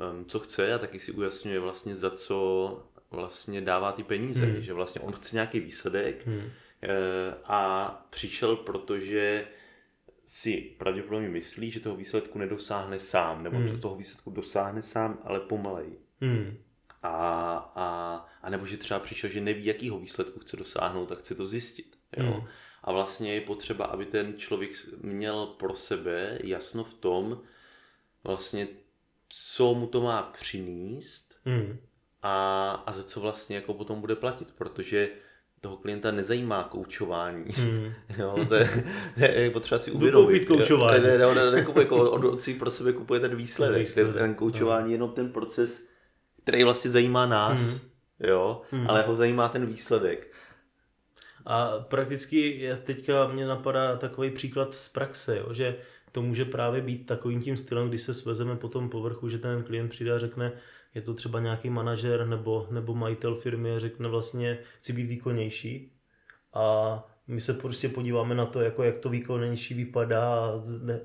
ehm, 0.00 0.24
co 0.24 0.38
chce 0.38 0.74
a 0.74 0.78
taky 0.78 1.00
si 1.00 1.12
ujasňuje 1.12 1.60
vlastně 1.60 1.96
za 1.96 2.10
co 2.10 2.82
vlastně 3.10 3.60
dává 3.60 3.92
ty 3.92 4.02
peníze. 4.02 4.46
Hmm. 4.46 4.62
Že 4.62 4.72
vlastně 4.72 5.00
on 5.00 5.12
chce 5.12 5.36
nějaký 5.36 5.60
výsledek 5.60 6.26
hmm. 6.26 6.50
a 7.44 7.90
přišel, 8.10 8.56
protože 8.56 9.46
si 10.26 10.74
pravděpodobně 10.78 11.28
myslí, 11.28 11.70
že 11.70 11.80
toho 11.80 11.96
výsledku 11.96 12.38
nedosáhne 12.38 12.98
sám, 12.98 13.42
nebo 13.42 13.56
hmm. 13.56 13.80
toho 13.80 13.96
výsledku 13.96 14.30
dosáhne 14.30 14.82
sám, 14.82 15.18
ale 15.24 15.40
pomalej. 15.40 15.98
Hmm. 16.20 16.58
A, 17.02 17.12
a, 17.74 18.16
a 18.42 18.50
nebo 18.50 18.66
že 18.66 18.76
třeba 18.76 19.00
přišel, 19.00 19.30
že 19.30 19.40
neví, 19.40 19.64
jakýho 19.64 19.98
výsledku 19.98 20.40
chce 20.40 20.56
dosáhnout 20.56 21.12
a 21.12 21.14
chce 21.14 21.34
to 21.34 21.48
zjistit. 21.48 21.98
Jo? 22.16 22.32
Hmm. 22.32 22.48
A 22.82 22.92
vlastně 22.92 23.34
je 23.34 23.40
potřeba, 23.40 23.84
aby 23.84 24.06
ten 24.06 24.38
člověk 24.38 24.70
měl 25.02 25.46
pro 25.46 25.74
sebe 25.74 26.38
jasno 26.42 26.84
v 26.84 26.94
tom, 26.94 27.42
vlastně 28.24 28.68
co 29.28 29.74
mu 29.74 29.86
to 29.86 30.00
má 30.00 30.22
přinést 30.22 31.26
Mm. 31.46 31.78
a, 32.22 32.70
a 32.86 32.92
za 32.92 33.04
co 33.04 33.20
vlastně 33.20 33.56
jako 33.56 33.74
potom 33.74 34.00
bude 34.00 34.16
platit, 34.16 34.52
protože 34.52 35.10
toho 35.60 35.76
klienta 35.76 36.10
nezajímá 36.10 36.64
koučování. 36.64 37.44
Mm. 37.58 37.92
Jo, 38.18 38.46
to, 38.48 38.54
je, 38.54 38.68
to 39.18 39.24
je 39.24 39.50
potřeba 39.50 39.78
si 39.78 39.90
uvědomit. 39.90 40.44
koučování. 40.44 41.02
Ne, 41.02 41.18
ne, 41.18 41.34
ne, 41.34 41.44
ne, 41.44 41.50
nekupuje, 41.50 41.84
jako 41.84 42.10
on, 42.10 42.26
on 42.26 42.40
si 42.40 42.54
pro 42.54 42.70
sebe 42.70 42.92
kupuje 42.92 43.20
ten 43.20 43.36
výsledek. 43.36 43.78
výsledek, 43.78 44.12
Ten, 44.14 44.22
ten 44.22 44.34
koučování 44.34 44.90
je 44.90 44.94
jenom 44.94 45.10
ten 45.10 45.32
proces, 45.32 45.86
který 46.42 46.64
vlastně 46.64 46.90
zajímá 46.90 47.26
nás, 47.26 47.60
Mhm. 47.60 47.80
jo, 48.20 48.62
ale 48.88 49.02
ho 49.02 49.16
zajímá 49.16 49.48
ten 49.48 49.66
výsledek. 49.66 50.32
A 51.46 51.70
prakticky 51.78 52.58
je 52.60 52.76
teďka 52.76 53.28
mě 53.28 53.46
napadá 53.46 53.96
takový 53.96 54.30
příklad 54.30 54.74
z 54.74 54.88
praxe, 54.88 55.38
jo, 55.38 55.52
že 55.52 55.76
to 56.12 56.22
může 56.22 56.44
právě 56.44 56.80
být 56.82 57.06
takovým 57.06 57.42
tím 57.42 57.56
stylem, 57.56 57.88
když 57.88 58.02
se 58.02 58.14
svezeme 58.14 58.56
po 58.56 58.68
tom 58.68 58.88
povrchu, 58.90 59.28
že 59.28 59.38
ten 59.38 59.62
klient 59.62 59.88
přijde 59.88 60.12
a 60.12 60.18
řekne, 60.18 60.52
je 60.96 61.02
to 61.02 61.14
třeba 61.14 61.40
nějaký 61.40 61.70
manažer 61.70 62.26
nebo, 62.26 62.66
nebo 62.70 62.94
majitel 62.94 63.34
firmy 63.34 63.78
řekne 63.78 64.08
vlastně, 64.08 64.58
chci 64.78 64.92
být 64.92 65.06
výkonnější 65.06 65.92
a 66.54 67.08
my 67.26 67.40
se 67.40 67.54
prostě 67.54 67.88
podíváme 67.88 68.34
na 68.34 68.46
to, 68.46 68.60
jako 68.60 68.82
jak 68.82 68.98
to 68.98 69.08
výkonnější 69.08 69.74
vypadá 69.74 70.52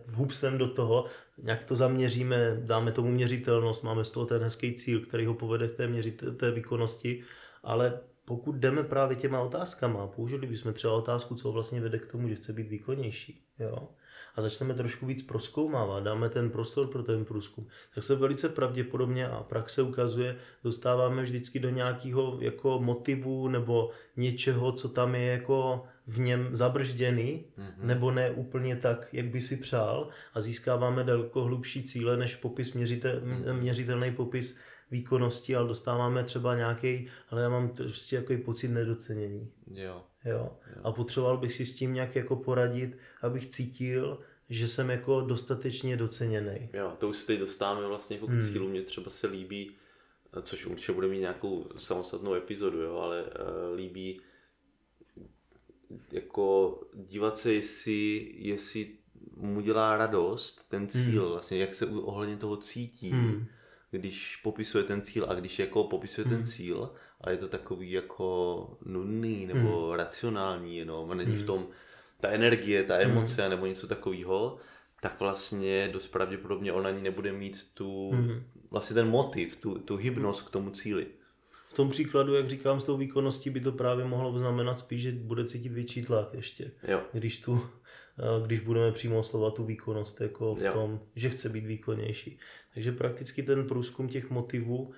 vhupsem 0.05 0.57
do 0.57 0.67
toho, 0.67 1.05
nějak 1.38 1.63
to 1.63 1.75
zaměříme, 1.75 2.62
dáme 2.63 2.91
tomu 2.91 3.12
měřitelnost, 3.12 3.83
máme 3.83 4.03
z 4.03 4.12
toho 4.12 4.25
ten 4.25 4.41
hezký 4.41 4.74
cíl, 4.74 5.01
který 5.01 5.25
ho 5.25 5.33
povede 5.33 5.67
k 5.67 5.75
té, 5.75 5.88
měřit, 5.88 6.24
té 6.38 6.51
výkonnosti, 6.51 7.24
ale 7.63 8.00
pokud 8.25 8.55
jdeme 8.55 8.83
právě 8.83 9.15
těma 9.15 9.41
otázkama, 9.41 10.07
použili 10.07 10.48
bychom 10.48 10.74
třeba 10.74 10.93
otázku, 10.93 11.36
co 11.36 11.51
vlastně 11.51 11.81
vede 11.81 12.00
k 12.00 12.12
tomu, 12.12 12.29
že 12.29 12.36
chce 12.36 12.53
být 12.53 12.69
výkonnější, 12.69 13.43
jo? 13.60 13.89
A 14.35 14.41
začneme 14.41 14.73
trošku 14.73 15.05
víc 15.05 15.23
proskoumávat, 15.23 16.03
dáme 16.03 16.29
ten 16.29 16.49
prostor 16.49 16.87
pro 16.87 17.03
ten 17.03 17.25
průzkum, 17.25 17.67
tak 17.95 18.03
se 18.03 18.15
velice 18.15 18.49
pravděpodobně 18.49 19.27
a 19.27 19.43
praxe 19.43 19.81
ukazuje, 19.81 20.35
dostáváme 20.63 21.23
vždycky 21.23 21.59
do 21.59 21.69
nějakého 21.69 22.37
jako 22.41 22.79
motivu 22.79 23.47
nebo 23.47 23.91
něčeho, 24.17 24.71
co 24.71 24.89
tam 24.89 25.15
je 25.15 25.25
jako 25.31 25.83
v 26.07 26.19
něm 26.19 26.47
zabržděný, 26.51 27.45
mm-hmm. 27.57 27.85
nebo 27.85 28.11
ne 28.11 28.31
úplně 28.31 28.75
tak, 28.75 29.13
jak 29.13 29.25
by 29.25 29.41
si 29.41 29.57
přál 29.57 30.09
a 30.33 30.41
získáváme 30.41 31.03
daleko 31.03 31.43
hlubší 31.43 31.83
cíle 31.83 32.17
než 32.17 32.35
popis 32.35 32.73
měřitel, 32.73 33.21
měřitelný 33.59 34.11
popis 34.11 34.59
výkonnosti, 34.91 35.55
ale 35.55 35.67
dostáváme 35.67 36.23
třeba 36.23 36.55
nějaký, 36.55 37.07
ale 37.29 37.41
já 37.41 37.49
mám 37.49 37.69
prostě 37.69 38.15
jako 38.15 38.33
pocit 38.45 38.67
nedocenění. 38.67 39.51
Jo. 39.73 40.03
Jo? 40.25 40.51
A 40.83 40.91
potřeboval 40.91 41.37
bych 41.37 41.53
si 41.53 41.65
s 41.65 41.75
tím 41.75 41.93
nějak 41.93 42.15
jako 42.15 42.35
poradit, 42.35 42.97
abych 43.21 43.45
cítil, 43.49 44.19
že 44.49 44.67
jsem 44.67 44.89
jako 44.89 45.21
dostatečně 45.21 45.97
doceněný. 45.97 46.69
Jo, 46.73 46.93
to 46.97 47.09
už 47.09 47.17
se 47.17 47.27
teď 47.27 47.39
dostáváme 47.39 47.87
vlastně 47.87 48.15
jako 48.15 48.27
k 48.27 48.29
Hmm. 48.29 48.41
cílu. 48.41 48.69
Mně 48.69 48.81
třeba 48.81 49.11
se 49.11 49.27
líbí, 49.27 49.71
což 50.41 50.65
určitě 50.65 50.91
bude 50.91 51.07
mít 51.07 51.19
nějakou 51.19 51.69
samostatnou 51.77 52.33
epizodu, 52.33 52.81
jo, 52.81 52.95
ale 52.95 53.23
uh, 53.23 53.75
líbí 53.75 54.21
jako 56.11 56.79
dívat 56.93 57.37
se, 57.37 57.53
jestli, 57.53 58.31
jestli 58.37 58.91
mu 59.35 59.61
dělá 59.61 59.97
radost 59.97 60.69
ten 60.69 60.87
cíl, 60.87 61.29
vlastně 61.29 61.57
jak 61.57 61.73
se 61.73 61.85
ohledně 61.85 62.37
toho 62.37 62.57
cítí, 62.57 63.09
Hmm. 63.09 63.45
když 63.91 64.35
popisuje 64.35 64.83
ten 64.83 65.01
cíl 65.01 65.25
a 65.29 65.33
když 65.33 65.59
jako 65.59 65.83
popisuje 65.83 66.25
ten 66.25 66.45
cíl, 66.45 66.93
ale 67.21 67.33
je 67.33 67.37
to 67.37 67.47
takový 67.47 67.91
jako 67.91 68.69
nudný 68.85 69.45
nebo 69.45 69.95
racionální 69.95 70.77
jenom 70.77 71.11
a 71.11 71.15
není 71.15 71.35
v 71.37 71.43
tom 71.43 71.67
ta 72.19 72.29
energie, 72.29 72.83
ta 72.83 72.99
emoce 72.99 73.49
nebo 73.49 73.65
něco 73.65 73.87
takového, 73.87 74.57
tak 75.01 75.19
vlastně 75.19 75.89
dost 75.93 76.07
pravděpodobně 76.07 76.73
on 76.73 76.87
ani 76.87 77.01
nebude 77.01 77.31
mít 77.31 77.67
tu, 77.73 78.11
vlastně 78.71 78.93
ten 78.93 79.09
motiv, 79.09 79.57
tu, 79.57 79.79
tu 79.79 79.95
hybnost 79.95 80.41
k 80.41 80.49
tomu 80.49 80.69
cíli. 80.69 81.07
V 81.69 81.73
tom 81.73 81.89
příkladu, 81.89 82.35
jak 82.35 82.49
říkám, 82.49 82.79
s 82.79 82.83
tou 82.83 82.97
výkonností 82.97 83.49
by 83.49 83.59
to 83.59 83.71
právě 83.71 84.05
mohlo 84.05 84.37
znamenat 84.37 84.79
spíš, 84.79 85.01
že 85.01 85.11
bude 85.11 85.45
cítit 85.45 85.69
větší 85.69 86.01
tlak 86.01 86.33
ještě. 86.33 86.71
Jo. 86.87 87.01
Když, 87.13 87.39
tu, 87.39 87.61
eh, 88.19 88.45
když 88.45 88.59
budeme 88.59 88.91
přímo 88.91 89.19
oslovat 89.19 89.53
tu 89.53 89.63
výkonnost 89.65 90.21
jako 90.21 90.55
v 90.55 90.61
Jo. 90.61 90.71
tom, 90.71 90.99
že 91.15 91.29
chce 91.29 91.49
být 91.49 91.65
výkonnější. 91.65 92.39
Takže 92.73 92.91
prakticky 92.91 93.43
ten 93.43 93.67
průzkum 93.67 94.07
těch 94.07 94.29
motivů 94.29 94.93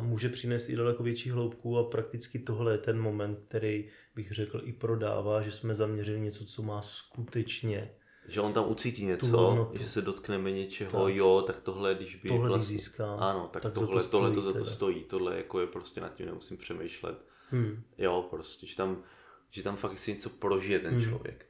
může 0.00 0.28
přinést 0.28 0.68
i 0.68 0.76
daleko 0.76 1.02
větší 1.02 1.30
hloubku 1.30 1.78
a 1.78 1.84
prakticky 1.84 2.38
tohle 2.38 2.72
je 2.72 2.78
ten 2.78 3.00
moment, 3.00 3.38
který 3.48 3.88
bych 4.14 4.32
řekl 4.32 4.60
i 4.64 4.72
prodává, 4.72 5.42
že 5.42 5.50
jsme 5.50 5.74
zaměřili 5.74 6.20
něco, 6.20 6.44
co 6.44 6.62
má 6.62 6.82
skutečně 6.82 7.90
Že 8.28 8.40
on 8.40 8.52
tam 8.52 8.68
ucítí 8.70 9.04
něco, 9.04 9.70
že 9.72 9.84
se 9.84 10.02
dotkneme 10.02 10.50
něčeho, 10.50 11.04
tak. 11.06 11.14
jo, 11.14 11.42
tak 11.46 11.60
tohle, 11.60 11.94
když 11.94 12.16
by 12.16 12.28
Tohle, 12.28 12.48
vlastně... 12.48 12.76
získám, 12.76 13.20
Ano, 13.22 13.50
tak, 13.52 13.62
tak 13.62 13.74
za 13.78 13.86
tohle, 13.86 14.02
to 14.02 14.08
tohle 14.08 14.30
to 14.30 14.42
za 14.42 14.52
to 14.52 14.58
teda. 14.58 14.70
stojí, 14.70 15.04
tohle 15.04 15.36
jako 15.36 15.60
je 15.60 15.66
prostě 15.66 16.00
nad 16.00 16.14
tím 16.14 16.26
nemusím 16.26 16.56
přemýšlet. 16.56 17.24
Hmm. 17.50 17.82
Jo, 17.98 18.26
prostě, 18.30 18.66
že 18.66 18.76
tam, 18.76 19.02
že 19.50 19.62
tam 19.62 19.76
fakt 19.76 19.98
si 19.98 20.14
něco 20.14 20.30
prožije 20.30 20.78
ten 20.78 20.94
Hmm. 20.94 21.02
člověk. 21.04 21.46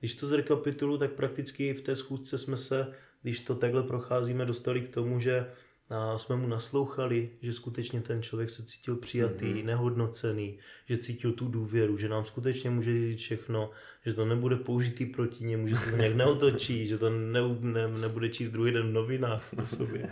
Když 0.00 0.14
to 0.14 0.26
zrekapitulu, 0.26 0.98
tak 0.98 1.12
prakticky 1.12 1.74
v 1.74 1.80
té 1.82 1.96
schůzce 1.96 2.38
jsme 2.38 2.56
se, 2.56 2.92
když 3.22 3.40
to 3.40 3.54
takhle 3.54 3.82
procházíme, 3.82 4.44
dostali 4.46 4.80
k 4.80 4.94
tomu, 4.94 5.20
že 5.20 5.50
a 5.90 6.18
jsme 6.18 6.36
mu 6.36 6.46
naslouchali, 6.46 7.30
že 7.42 7.52
skutečně 7.52 8.00
ten 8.00 8.22
člověk 8.22 8.50
se 8.50 8.62
cítil 8.62 8.96
přijatý, 8.96 9.44
mm-hmm. 9.44 9.64
nehodnocený, 9.64 10.58
že 10.86 10.96
cítil 10.96 11.32
tu 11.32 11.48
důvěru, 11.48 11.98
že 11.98 12.08
nám 12.08 12.24
skutečně 12.24 12.70
může 12.70 12.92
říct 12.92 13.20
všechno, 13.20 13.70
že 14.06 14.14
to 14.14 14.24
nebude 14.24 14.56
použitý 14.56 15.06
proti 15.06 15.44
němu, 15.44 15.68
že 15.68 15.76
se 15.76 15.90
to 15.90 15.96
nějak 15.96 16.14
neotočí, 16.14 16.86
že 16.86 16.98
to 16.98 17.10
ne, 17.10 17.40
ne, 17.60 17.88
nebude 17.88 18.28
číst 18.28 18.50
druhý 18.50 18.72
den 18.72 18.88
v 18.88 18.92
novinách 18.92 19.52
o 19.62 19.66
sobě. 19.66 20.10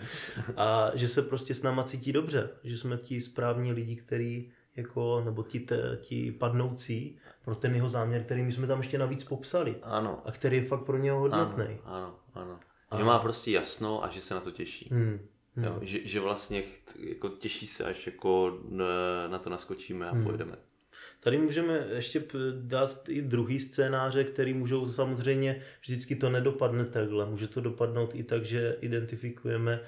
A 0.57 0.91
že 0.95 1.09
se 1.09 1.23
prostě 1.23 1.55
s 1.55 1.63
náma 1.63 1.85
cítí 1.85 2.13
dobře, 2.13 2.51
že 2.65 2.79
jsme 2.79 2.97
ti 2.97 3.21
správní 3.21 3.73
lidi, 3.73 3.97
který 3.97 4.51
jako, 4.77 5.23
nebo 5.25 5.43
ti, 5.43 5.61
te, 5.61 5.99
ti 6.01 6.33
padnoucí 6.33 7.19
pro 7.45 7.55
ten 7.55 7.75
jeho 7.75 7.89
záměr, 7.89 8.25
který 8.25 8.43
my 8.43 8.53
jsme 8.53 8.67
tam 8.67 8.79
ještě 8.79 8.99
navíc 8.99 9.25
popsali 9.25 9.77
Ano, 9.83 10.23
a 10.25 10.33
který 10.33 10.57
je 10.57 10.65
fakt 10.65 10.85
pro 10.85 10.99
něho 10.99 11.19
hodnotný. 11.19 11.65
ano, 11.85 12.17
ano. 12.35 12.61
ano. 12.91 12.99
Že 12.99 13.05
má 13.05 13.19
prostě 13.19 13.51
jasno 13.51 14.05
a 14.05 14.09
že 14.09 14.21
se 14.21 14.35
na 14.35 14.41
to 14.41 14.51
těší. 14.51 14.89
Hmm. 14.93 15.29
Jo, 15.63 15.79
že, 15.83 16.07
že 16.07 16.21
vlastně 16.21 16.63
cht, 16.63 16.97
jako 17.01 17.29
těší 17.29 17.67
se, 17.67 17.85
až 17.85 18.07
jako 18.07 18.59
n- 18.71 18.83
na 19.31 19.39
to 19.39 19.51
naskočíme 19.51 20.09
a 20.09 20.13
Hmm. 20.13 20.25
pojedeme. 20.25 20.57
Tady 21.21 21.39
můžeme 21.39 21.87
ještě 21.95 22.23
dát 22.61 23.09
i 23.09 23.23
druhý 23.23 23.61
scénáře, 23.61 24.25
který 24.25 24.55
můžou 24.55 24.87
samozřejmě, 24.87 25.63
vždycky 25.81 26.17
to 26.17 26.31
nedopadne 26.31 26.85
takhle. 26.85 27.27
Může 27.27 27.47
to 27.47 27.61
dopadnout 27.61 28.15
i 28.15 28.23
tak, 28.23 28.45
že 28.45 28.77
identifikujeme, 28.81 29.81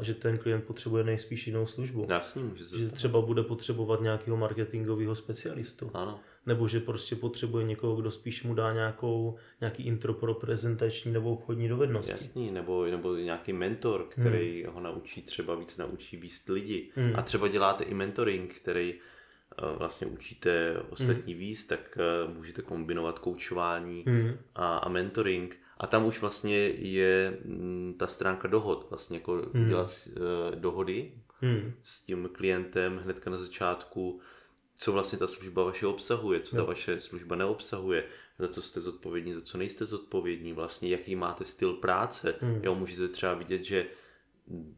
že 0.00 0.14
ten 0.14 0.38
klient 0.38 0.64
potřebuje 0.64 1.04
nejspíš 1.04 1.46
jinou 1.46 1.66
službu. 1.66 2.06
Jasný, 2.08 2.42
může 2.42 2.64
se 2.64 2.80
Že 2.80 2.88
třeba 2.88 3.20
bude 3.20 3.42
potřebovat 3.42 4.00
nějakého 4.00 4.36
marketingového 4.36 5.14
specialistu. 5.14 5.90
Ano, 5.94 6.20
Nebo 6.46 6.68
že 6.68 6.80
prostě 6.80 7.16
potřebuje 7.16 7.64
někoho, 7.64 7.96
kdo 7.96 8.10
spíš 8.10 8.42
mu 8.42 8.54
dá 8.54 8.72
nějakou, 8.72 9.36
nějaký 9.60 9.82
intro 9.82 10.14
pro 10.14 10.34
prezentační 10.34 11.12
nebo 11.12 11.32
obchodní 11.32 11.68
dovednosti. 11.68 12.12
jasný, 12.12 12.50
nebo, 12.50 12.86
nebo 12.86 13.16
nějaký 13.16 13.52
mentor, 13.52 14.06
který 14.08 14.64
ho 14.68 14.80
naučí 14.80 15.22
třeba 15.22 15.54
víc 15.54 15.76
naučí 15.76 16.16
víst 16.16 16.48
lidi. 16.48 16.90
Hmm. 16.94 17.12
A 17.16 17.22
třeba 17.22 17.48
děláte 17.48 17.84
i 17.84 17.94
mentoring, 17.94 18.54
který 18.54 18.94
vlastně 19.78 20.06
učíte 20.06 20.82
ostatní 20.90 21.34
víc, 21.34 21.64
tak 21.64 21.98
eh, 22.00 22.34
můžete 22.34 22.62
kombinovat 22.62 23.18
koučování 23.18 24.04
Hmm. 24.06 24.32
a, 24.54 24.76
a 24.78 24.88
mentoring. 24.88 25.58
A 25.78 25.86
tam 25.86 26.06
už 26.06 26.20
vlastně 26.20 26.56
je 26.68 27.38
mm, 27.44 27.94
ta 27.98 28.06
stránka 28.06 28.48
dohod, 28.48 28.86
vlastně 28.90 29.16
jako 29.16 29.42
dělat 29.68 30.08
eh, 30.08 30.56
dohody 30.56 31.12
Hmm. 31.42 31.72
s 31.82 32.00
tím 32.00 32.28
klientem 32.32 32.98
hnedka 32.98 33.30
na 33.30 33.36
začátku, 33.36 34.20
co 34.76 34.92
vlastně 34.92 35.18
ta 35.18 35.26
služba 35.26 35.64
vaše 35.64 35.86
obsahuje, 35.86 36.40
co 36.40 36.56
ta 36.56 36.64
vaše 36.64 37.00
služba 37.00 37.36
neobsahuje, 37.36 38.04
za 38.38 38.48
co 38.48 38.62
jste 38.62 38.80
zodpovědní, 38.80 39.32
za 39.34 39.40
co 39.40 39.58
nejste 39.58 39.86
zodpovědní, 39.86 40.52
vlastně 40.52 40.88
jaký 40.88 41.16
máte 41.16 41.44
styl 41.44 41.72
práce. 41.72 42.34
Hmm. 42.40 42.60
Jo, 42.62 42.74
můžete 42.74 43.08
třeba 43.08 43.34
vidět, 43.34 43.64
že 43.64 43.86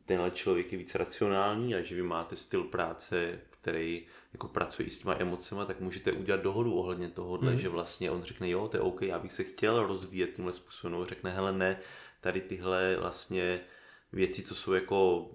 tenhle 0.07 0.31
člověk 0.31 0.73
je 0.73 0.79
víc 0.79 0.95
racionální 0.95 1.75
a 1.75 1.83
že 1.83 1.95
vy 1.95 2.03
máte 2.03 2.37
styl 2.37 2.65
práce, 2.65 3.41
který 3.51 4.07
jako 4.33 4.49
pracuje 4.49 4.87
i 4.87 4.91
s 4.91 4.99
těma 4.99 5.17
emocema, 5.19 5.65
tak 5.65 5.81
můžete 5.81 6.13
udělat 6.13 6.41
dohodu 6.43 6.75
ohledně 6.75 7.09
tohohle, 7.09 7.51
Hmm. 7.51 7.61
že 7.61 7.69
vlastně 7.69 8.11
on 8.11 8.23
řekne, 8.23 8.49
jo, 8.51 8.69
to 8.69 8.77
je 8.77 8.81
OK, 8.81 9.03
já 9.03 9.19
bych 9.19 9.33
se 9.33 9.45
chtěl 9.45 9.87
rozvíjet 9.87 10.31
tímhle 10.37 10.53
způsobem, 10.53 10.93
nebo 10.93 11.05
řekne, 11.05 11.31
hele 11.31 11.53
ne, 11.53 11.79
tady 12.21 12.41
tyhle 12.41 12.97
vlastně 13.01 13.61
věci, 14.13 14.43
co 14.43 14.55
jsou 14.55 14.73
jako, 14.73 15.31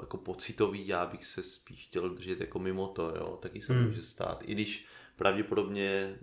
jako 0.00 0.16
pocitový, 0.16 0.88
já 0.88 1.06
bych 1.06 1.24
se 1.24 1.42
spíš 1.42 1.86
chtěl 1.86 2.08
držet 2.08 2.40
jako 2.40 2.58
mimo 2.58 2.88
to, 2.88 3.08
jo, 3.08 3.38
taky 3.42 3.60
se 3.60 3.72
Hmm. 3.72 3.84
může 3.86 4.02
stát. 4.02 4.42
I 4.46 4.52
když 4.54 4.86
pravděpodobně 5.16 6.18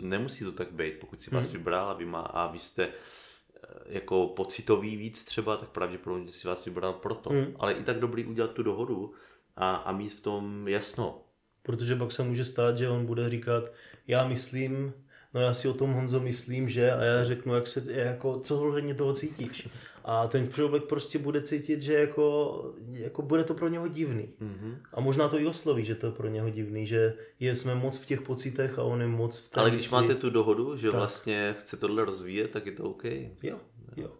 nemusí 0.00 0.44
to 0.44 0.52
tak 0.52 0.72
být, 0.72 0.94
pokud 1.00 1.20
si 1.20 1.30
vás 1.30 1.52
vybral 1.52 1.88
a 1.88 1.92
vy, 1.92 2.04
má, 2.04 2.20
a 2.20 2.52
vy 2.52 2.58
jste 2.58 2.84
eh, 2.84 3.68
jako 3.86 4.26
pocitový 4.26 4.96
víc 4.96 5.24
třeba, 5.24 5.56
tak 5.56 5.68
pravděpodobně 5.68 6.32
si 6.32 6.48
vás 6.48 6.64
vybral 6.64 6.92
proto. 6.92 7.30
Hmm. 7.30 7.46
Ale 7.58 7.72
i 7.72 7.82
tak 7.82 7.98
dobrý 8.00 8.24
udělat 8.24 8.50
tu 8.52 8.62
dohodu 8.62 9.12
a, 9.60 9.76
a 9.76 9.92
mít 9.92 10.14
v 10.14 10.20
tom 10.20 10.68
jasno. 10.68 11.22
Protože 11.62 11.96
pak 11.96 12.12
se 12.12 12.22
může 12.22 12.44
stát, 12.44 12.78
že 12.78 12.88
on 12.88 13.06
bude 13.06 13.28
říkat, 13.28 13.72
já 14.06 14.26
myslím, 14.28 14.92
no 15.34 15.40
já 15.40 15.54
si 15.54 15.68
o 15.68 15.74
tom 15.74 15.92
Honzo 15.92 16.20
myslím, 16.20 16.68
že 16.68 16.92
a 16.92 17.04
já 17.04 17.24
řeknu, 17.24 17.54
jak 17.54 17.66
se, 17.66 17.92
jako, 17.92 18.40
co 18.40 18.60
ohledně 18.60 18.94
toho 18.94 19.12
cítíš. 19.12 19.68
A 20.04 20.26
ten 20.26 20.52
člověk 20.52 20.84
prostě 20.84 21.18
bude 21.18 21.42
cítit, 21.42 21.82
že 21.82 21.94
jako, 21.94 22.74
jako 22.92 23.22
bude 23.22 23.44
to 23.44 23.54
pro 23.54 23.68
něho 23.68 23.88
divný. 23.88 24.28
Mm-hmm. 24.40 24.76
A 24.92 25.00
možná 25.00 25.28
to 25.28 25.38
i 25.38 25.46
osloví, 25.46 25.84
že 25.84 25.94
to 25.94 26.06
je 26.06 26.12
pro 26.12 26.28
něho 26.28 26.50
divný, 26.50 26.86
že 26.86 27.14
je, 27.40 27.56
jsme 27.56 27.74
moc 27.74 27.98
v 27.98 28.06
těch 28.06 28.22
pocitech 28.22 28.78
a 28.78 28.82
on 28.82 29.00
je 29.00 29.06
moc 29.06 29.38
v 29.38 29.48
té 29.48 29.60
Ale 29.60 29.70
když 29.70 29.82
mysli. 29.82 29.96
máte 29.96 30.14
tu 30.14 30.30
dohodu, 30.30 30.76
že 30.76 30.90
tak. 30.90 30.98
vlastně 30.98 31.54
chce 31.58 31.76
tohle 31.76 32.04
rozvíjet, 32.04 32.50
tak 32.50 32.66
je 32.66 32.72
to 32.72 32.84
OK. 32.84 33.04
Jo, 33.42 33.58
jo. 33.96 34.10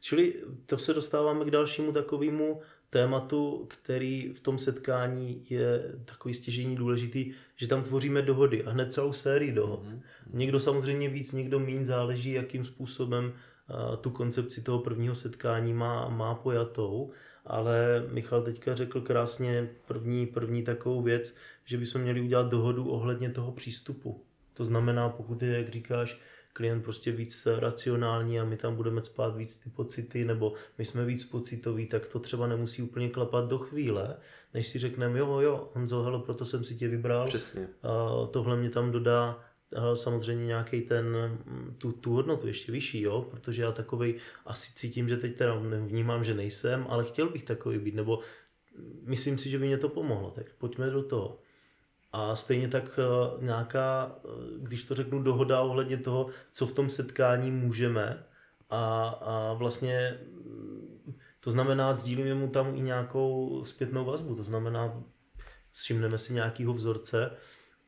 Čili 0.00 0.34
to 0.66 0.78
se 0.78 0.94
dostáváme 0.94 1.44
k 1.44 1.50
dalšímu 1.50 1.92
takovému 1.92 2.60
tématu, 2.90 3.66
který 3.68 4.32
v 4.34 4.40
tom 4.40 4.58
setkání 4.58 5.44
je 5.50 5.94
takový 6.04 6.34
stěžení 6.34 6.76
důležitý, 6.76 7.32
že 7.56 7.66
tam 7.66 7.82
tvoříme 7.82 8.22
dohody 8.22 8.64
a 8.64 8.70
hned 8.70 8.92
celou 8.92 9.12
sérii 9.12 9.52
dohod. 9.52 9.84
Mm-hmm. 9.84 10.00
Někdo 10.32 10.60
samozřejmě 10.60 11.08
víc, 11.08 11.32
někdo 11.32 11.60
méně, 11.60 11.84
záleží, 11.84 12.32
jakým 12.32 12.64
způsobem 12.64 13.32
tu 14.00 14.10
koncepci 14.10 14.62
toho 14.62 14.78
prvního 14.78 15.14
setkání 15.14 15.72
má, 15.72 16.08
má 16.08 16.34
pojatou, 16.34 17.10
ale 17.46 18.04
Michal 18.12 18.42
teďka 18.42 18.74
řekl 18.74 19.00
krásně 19.00 19.70
první, 19.86 20.26
první 20.26 20.62
takovou 20.62 21.02
věc, 21.02 21.36
že 21.64 21.78
bychom 21.78 22.00
měli 22.00 22.20
udělat 22.20 22.48
dohodu 22.48 22.88
ohledně 22.88 23.30
toho 23.30 23.52
přístupu. 23.52 24.24
To 24.54 24.64
znamená, 24.64 25.08
pokud 25.08 25.42
je, 25.42 25.56
jak 25.56 25.68
říkáš, 25.68 26.20
klient 26.52 26.82
prostě 26.82 27.12
víc 27.12 27.46
racionální 27.58 28.40
a 28.40 28.44
my 28.44 28.56
tam 28.56 28.76
budeme 28.76 29.04
spát 29.04 29.36
víc 29.36 29.56
ty 29.56 29.70
pocity, 29.70 30.24
nebo 30.24 30.52
my 30.78 30.84
jsme 30.84 31.04
víc 31.04 31.24
pocitoví, 31.24 31.86
tak 31.86 32.08
to 32.08 32.18
třeba 32.18 32.46
nemusí 32.46 32.82
úplně 32.82 33.08
klapat 33.08 33.48
do 33.48 33.58
chvíle, 33.58 34.16
než 34.54 34.68
si 34.68 34.78
řekneme, 34.78 35.18
jo, 35.18 35.40
jo, 35.40 35.70
Honzo, 35.74 36.02
hele, 36.02 36.18
proto 36.18 36.44
jsem 36.44 36.64
si 36.64 36.74
tě 36.74 36.88
vybral. 36.88 37.26
Přesně. 37.26 37.68
A 37.82 38.26
tohle 38.26 38.56
mě 38.56 38.70
tam 38.70 38.90
dodá 38.90 39.44
samozřejmě 39.94 40.46
nějaký 40.46 40.80
ten, 40.80 41.16
tu, 41.78 41.92
tu 41.92 42.12
hodnotu 42.12 42.46
ještě 42.46 42.72
vyšší, 42.72 43.00
jo, 43.00 43.26
protože 43.30 43.62
já 43.62 43.72
takový 43.72 44.14
asi 44.46 44.72
cítím, 44.74 45.08
že 45.08 45.16
teď 45.16 45.36
teda 45.36 45.54
vnímám, 45.86 46.24
že 46.24 46.34
nejsem, 46.34 46.86
ale 46.88 47.04
chtěl 47.04 47.28
bych 47.28 47.42
takový 47.42 47.78
být, 47.78 47.94
nebo 47.94 48.18
myslím 49.02 49.38
si, 49.38 49.50
že 49.50 49.58
by 49.58 49.66
mě 49.66 49.78
to 49.78 49.88
pomohlo, 49.88 50.30
tak 50.30 50.46
pojďme 50.58 50.90
do 50.90 51.02
toho. 51.02 51.38
A 52.12 52.36
stejně 52.36 52.68
tak 52.68 52.98
eh, 52.98 53.44
nějaká, 53.44 54.16
eh, 54.24 54.28
když 54.58 54.84
to 54.84 54.94
řeknu, 54.94 55.22
dohoda 55.22 55.60
ohledně 55.60 55.96
toho, 55.96 56.26
co 56.52 56.66
v 56.66 56.72
tom 56.72 56.88
setkání 56.88 57.50
můžeme. 57.50 58.24
A, 58.70 59.08
a 59.08 59.52
vlastně 59.52 60.18
to 61.40 61.50
znamená, 61.50 61.92
sdílíme 61.92 62.34
mu 62.34 62.48
tam 62.48 62.74
i 62.74 62.80
nějakou 62.80 63.64
zpětnou 63.64 64.04
vazbu, 64.04 64.34
to 64.34 64.44
znamená, 64.44 65.02
všimneme 65.72 66.18
si 66.18 66.34
nějakého 66.34 66.72
vzorce, 66.72 67.30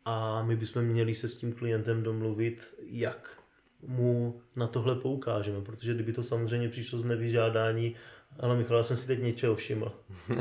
a 0.04 0.42
my 0.42 0.56
bychom 0.56 0.82
měli 0.82 1.14
se 1.14 1.28
s 1.28 1.36
tím 1.36 1.52
klientem 1.52 2.02
domluvit, 2.02 2.74
jak 2.86 3.38
mu 3.86 4.40
na 4.56 4.66
tohle 4.66 4.94
poukážeme, 4.94 5.60
protože 5.60 5.94
kdyby 5.94 6.12
to 6.12 6.22
samozřejmě 6.22 6.68
přišlo 6.68 6.98
z 6.98 7.04
nevyžádání, 7.04 7.94
ale 8.40 8.56
Michal, 8.56 8.76
já 8.76 8.82
jsem 8.82 8.96
si 8.96 9.06
teď 9.06 9.22
něčeho 9.22 9.56
všiml. 9.56 9.92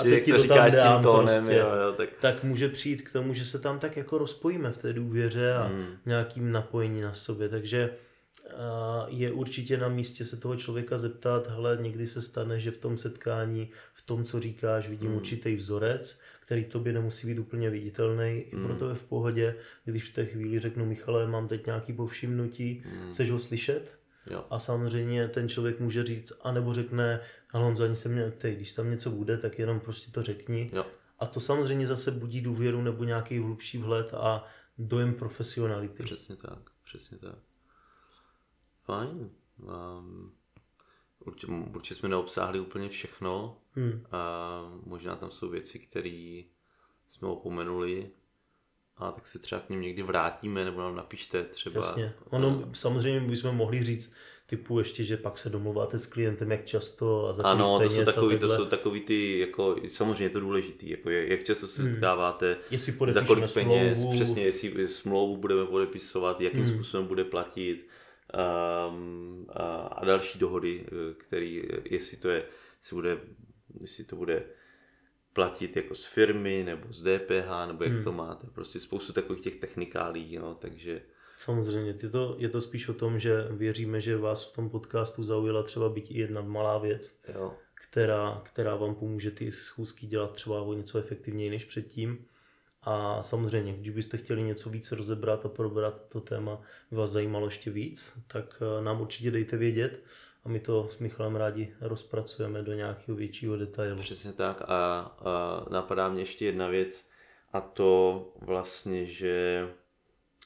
a 0.00 0.02
teď 0.02 0.24
ti 0.24 0.32
to, 0.32 0.42
to 0.42 0.48
tam 0.48 0.70
dám 0.70 1.02
tónem, 1.02 1.26
prostě, 1.26 1.54
jo, 1.54 1.68
jo, 1.82 1.92
tak... 1.92 2.08
tak 2.20 2.44
může 2.44 2.68
přijít 2.68 3.02
k 3.02 3.12
tomu, 3.12 3.34
že 3.34 3.44
se 3.44 3.58
tam 3.58 3.78
tak 3.78 3.96
jako 3.96 4.18
rozpojíme 4.18 4.72
v 4.72 4.78
té 4.78 4.92
důvěře 4.92 5.54
a 5.54 5.62
hmm. 5.62 5.86
nějakým 6.06 6.52
napojení 6.52 7.00
na 7.00 7.12
sobě, 7.12 7.48
takže 7.48 7.90
je 9.08 9.32
určitě 9.32 9.76
na 9.76 9.88
místě 9.88 10.24
se 10.24 10.36
toho 10.36 10.56
člověka 10.56 10.98
zeptat, 10.98 11.46
hele, 11.46 11.78
někdy 11.80 12.06
se 12.06 12.22
stane, 12.22 12.60
že 12.60 12.70
v 12.70 12.78
tom 12.78 12.96
setkání, 12.96 13.70
v 13.94 14.02
tom, 14.02 14.24
co 14.24 14.40
říkáš, 14.40 14.88
vidím 14.88 15.08
hmm. 15.08 15.16
určitý 15.16 15.56
vzorec, 15.56 16.18
který 16.46 16.64
tobě 16.64 16.92
nemusí 16.92 17.26
být 17.26 17.38
úplně 17.38 17.70
viditelný, 17.70 18.44
mm. 18.52 18.60
i 18.60 18.66
proto 18.66 18.88
je 18.88 18.94
v 18.94 19.02
pohodě, 19.02 19.54
když 19.84 20.10
v 20.10 20.14
té 20.14 20.26
chvíli 20.26 20.58
řeknu, 20.58 20.86
Michale, 20.86 21.28
mám 21.28 21.48
teď 21.48 21.66
nějaký 21.66 21.92
povšimnutí, 21.92 22.82
mm. 22.86 23.12
chceš 23.12 23.30
ho 23.30 23.38
slyšet? 23.38 23.98
Jo. 24.26 24.46
A 24.50 24.58
samozřejmě 24.58 25.28
ten 25.28 25.48
člověk 25.48 25.80
může 25.80 26.02
říct, 26.02 26.32
anebo 26.40 26.74
řekne, 26.74 27.20
ale 27.52 27.64
Honzo, 27.64 27.84
ani 27.84 27.96
se 27.96 28.08
mě 28.08 28.22
neptej, 28.22 28.56
když 28.56 28.72
tam 28.72 28.90
něco 28.90 29.10
bude, 29.10 29.38
tak 29.38 29.58
jenom 29.58 29.80
prostě 29.80 30.10
to 30.10 30.22
řekni. 30.22 30.70
Jo. 30.72 30.86
A 31.18 31.26
to 31.26 31.40
samozřejmě 31.40 31.86
zase 31.86 32.10
budí 32.10 32.40
důvěru 32.40 32.82
nebo 32.82 33.04
nějaký 33.04 33.38
hlubší 33.38 33.78
vhled 33.78 34.14
a 34.14 34.44
dojem 34.78 35.14
profesionality. 35.14 36.02
Přesně 36.02 36.36
tak, 36.36 36.70
přesně 36.84 37.18
tak. 37.18 37.38
Fajn. 38.84 39.30
Um, 39.58 40.32
určitě, 41.24 41.52
určitě 41.52 41.94
jsme 41.94 42.08
neobsáhli 42.08 42.60
úplně 42.60 42.88
všechno, 42.88 43.58
Hmm. 43.76 44.06
A 44.12 44.60
možná 44.84 45.16
tam 45.16 45.30
jsou 45.30 45.48
věci, 45.48 45.78
které 45.78 46.42
jsme 47.08 47.28
opomenuli, 47.28 48.10
a 48.98 49.12
tak 49.12 49.26
se 49.26 49.38
třeba 49.38 49.60
k 49.60 49.70
ním 49.70 49.80
někdy 49.80 50.02
vrátíme, 50.02 50.64
nebo 50.64 50.80
nám 50.80 50.96
napište 50.96 51.42
třeba. 51.42 51.76
Jasně. 51.76 52.12
Ono 52.30 52.48
a... 52.48 52.68
samozřejmě 52.72 53.20
bychom 53.20 53.56
mohli 53.56 53.84
říct 53.84 54.16
typu 54.46 54.78
ještě, 54.78 55.04
že 55.04 55.16
pak 55.16 55.38
se 55.38 55.50
domluváte 55.50 55.98
s 55.98 56.06
klientem, 56.06 56.50
jak 56.50 56.64
často 56.64 57.26
a 57.26 57.32
za 57.32 57.42
Ano, 57.42 57.80
to 57.82 57.90
jsou, 57.90 58.04
takový, 58.04 58.38
to 58.38 58.48
jsou 58.48 58.64
takový 58.64 59.00
ty, 59.00 59.38
jako, 59.38 59.76
samozřejmě 59.88 60.24
je 60.24 60.30
to 60.30 60.40
důležitý, 60.40 60.90
jako 60.90 61.10
jak 61.10 61.44
často 61.44 61.66
se 61.66 61.82
hmm. 61.82 61.92
setkáváte, 61.92 62.52
hmm. 62.52 62.62
jestli 62.70 62.94
za 63.08 63.24
kolik 63.24 63.52
peněz, 63.54 63.98
smlouvu. 63.98 64.16
přesně, 64.16 64.42
jestli 64.42 64.88
smlouvu 64.88 65.36
budeme 65.36 65.66
podepisovat, 65.66 66.40
jakým 66.40 66.64
hmm. 66.64 66.74
způsobem 66.74 67.06
bude 67.06 67.24
platit 67.24 67.88
um, 68.88 69.46
a, 69.52 69.64
a 69.76 70.04
další 70.04 70.38
dohody, 70.38 70.84
eh, 70.86 71.14
který, 71.14 71.62
jestli 71.90 72.16
to 72.16 72.28
je, 72.28 72.44
jestli 72.80 72.94
bude 72.94 73.18
jestli 73.80 74.04
to 74.04 74.16
bude 74.16 74.44
platit 75.36 75.76
jako 75.76 75.94
z 75.94 76.06
firmy 76.06 76.62
nebo 76.66 76.92
z 76.92 77.02
DPH, 77.02 77.66
nebo 77.66 77.84
jak 77.84 77.92
hmm. 77.92 78.02
to 78.02 78.12
máte. 78.12 78.46
Prostě 78.46 78.80
spoustu 78.80 79.12
takových 79.12 79.42
těch 79.42 79.56
technikálí, 79.56 80.38
no, 80.38 80.54
takže... 80.54 81.02
Samozřejmě, 81.38 81.94
je 82.02 82.08
to, 82.08 82.36
je 82.38 82.48
to 82.48 82.60
spíš 82.60 82.88
o 82.88 82.94
tom, 82.94 83.18
že 83.18 83.46
věříme, 83.50 84.00
že 84.00 84.16
vás 84.16 84.52
v 84.52 84.56
tom 84.56 84.70
podcastu 84.70 85.22
zaujala 85.22 85.62
třeba 85.62 85.88
být 85.88 86.10
i 86.10 86.18
jedna 86.18 86.40
malá 86.40 86.78
věc, 86.78 87.14
jo. 87.34 87.54
Která, 87.74 88.40
která 88.44 88.76
vám 88.76 88.94
pomůže 88.94 89.30
ty 89.30 89.52
schůzky 89.52 90.06
dělat 90.06 90.32
třeba 90.32 90.62
o 90.62 90.72
něco 90.72 90.98
efektivněji 90.98 91.50
než 91.50 91.64
předtím. 91.64 92.24
A 92.82 93.22
samozřejmě, 93.22 93.72
když 93.72 93.90
byste 93.90 94.16
chtěli 94.16 94.42
něco 94.42 94.70
víc 94.70 94.92
rozebrat 94.92 95.46
a 95.46 95.48
probrat 95.48 96.08
to 96.08 96.20
téma, 96.20 96.60
by 96.90 96.96
vás 96.96 97.10
zajímalo 97.10 97.46
ještě 97.46 97.70
víc, 97.70 98.12
tak 98.26 98.62
eh, 98.62 98.84
nám 98.84 99.00
určitě 99.00 99.30
dejte 99.30 99.56
vědět 99.56 100.02
a 100.46 100.48
my 100.48 100.60
to 100.60 100.88
s 100.88 100.98
Michalem 100.98 101.36
rádi 101.36 101.74
rozpracujeme 101.80 102.62
do 102.62 102.74
nějakého 102.74 103.16
většího 103.16 103.56
detailu. 103.56 103.98
Přesně 104.00 104.32
tak 104.32 104.62
a, 104.62 105.00
a 105.24 105.66
napadá 105.70 106.08
mě 106.08 106.22
ještě 106.22 106.44
jedna 106.44 106.68
věc 106.68 107.08
a 107.52 107.60
to 107.60 108.32
vlastně, 108.40 109.06
že 109.06 109.68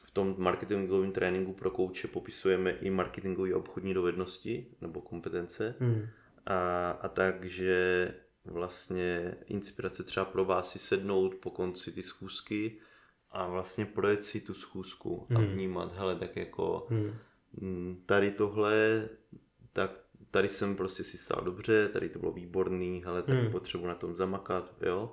v 0.04 0.10
tom 0.10 0.34
marketingovém 0.38 1.12
tréninku 1.12 1.52
pro 1.52 1.70
kouče 1.70 2.08
popisujeme 2.08 2.70
i 2.70 2.90
marketingové 2.90 3.54
obchodní 3.54 3.94
dovednosti 3.94 4.66
nebo 4.80 5.00
kompetence 5.00 5.74
hmm. 5.78 6.06
a, 6.46 6.90
a 6.90 7.08
takže 7.08 8.08
vlastně 8.44 9.34
inspirace 9.46 10.02
třeba 10.02 10.26
pro 10.26 10.44
vás 10.44 10.70
si 10.70 10.78
sednout 10.78 11.34
po 11.34 11.50
konci 11.50 11.92
ty 11.92 12.02
schůzky 12.02 12.78
a 13.30 13.48
vlastně 13.48 13.86
projet 13.86 14.24
si 14.24 14.40
tu 14.40 14.54
schůzku 14.54 15.26
a 15.34 15.38
hmm. 15.38 15.46
vnímat, 15.46 15.94
hele, 15.94 16.16
tak 16.16 16.36
jako 16.36 16.86
hmm. 16.90 17.14
Mm, 17.60 18.02
tady 18.06 18.30
tohle 18.30 19.08
tak 19.72 19.90
tady 20.30 20.48
jsem 20.48 20.76
prostě 20.76 21.04
si 21.04 21.18
stál 21.18 21.44
dobře, 21.44 21.88
tady 21.88 22.08
to 22.08 22.18
bylo 22.18 22.32
výborný, 22.32 23.04
ale 23.04 23.22
tady 23.22 23.38
hmm. 23.40 23.52
potřebuji 23.52 23.86
na 23.86 23.94
tom 23.94 24.16
zamakat, 24.16 24.74
jo. 24.80 25.12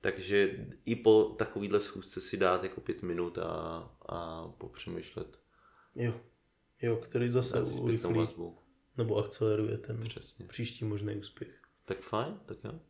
Takže 0.00 0.66
i 0.86 0.96
po 0.96 1.34
takovýhle 1.38 1.80
schůzce 1.80 2.20
si 2.20 2.36
dát 2.36 2.62
jako 2.62 2.80
pět 2.80 3.02
minut 3.02 3.38
a, 3.38 3.50
a 4.08 4.48
popřemýšlet. 4.48 5.38
Jo, 5.94 6.20
jo, 6.82 6.96
který 6.96 7.30
zase 7.30 7.62
urychlí 7.62 8.28
nebo 8.96 9.16
akceleruje 9.16 9.78
ten 9.78 10.00
Přesně. 10.00 10.46
příští 10.46 10.84
možný 10.84 11.16
úspěch. 11.16 11.60
Tak 11.84 11.98
fajn, 12.00 12.40
tak 12.46 12.58
jo. 12.64 12.80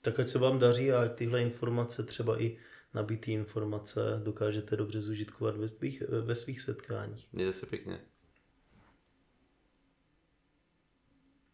Tak 0.00 0.20
ať 0.20 0.28
se 0.28 0.38
vám 0.38 0.58
daří 0.58 0.92
a 0.92 1.08
tyhle 1.08 1.42
informace, 1.42 2.02
třeba 2.02 2.42
i 2.42 2.58
nabitý 2.94 3.32
informace, 3.32 4.20
dokážete 4.24 4.76
dobře 4.76 5.00
zužitkovat 5.00 5.56
ve 5.56 5.68
svých, 5.68 6.02
ve 6.22 6.34
svých 6.34 6.60
setkáních. 6.60 7.32
Mějte 7.32 7.52
se 7.52 7.66
pěkně. 7.66 8.00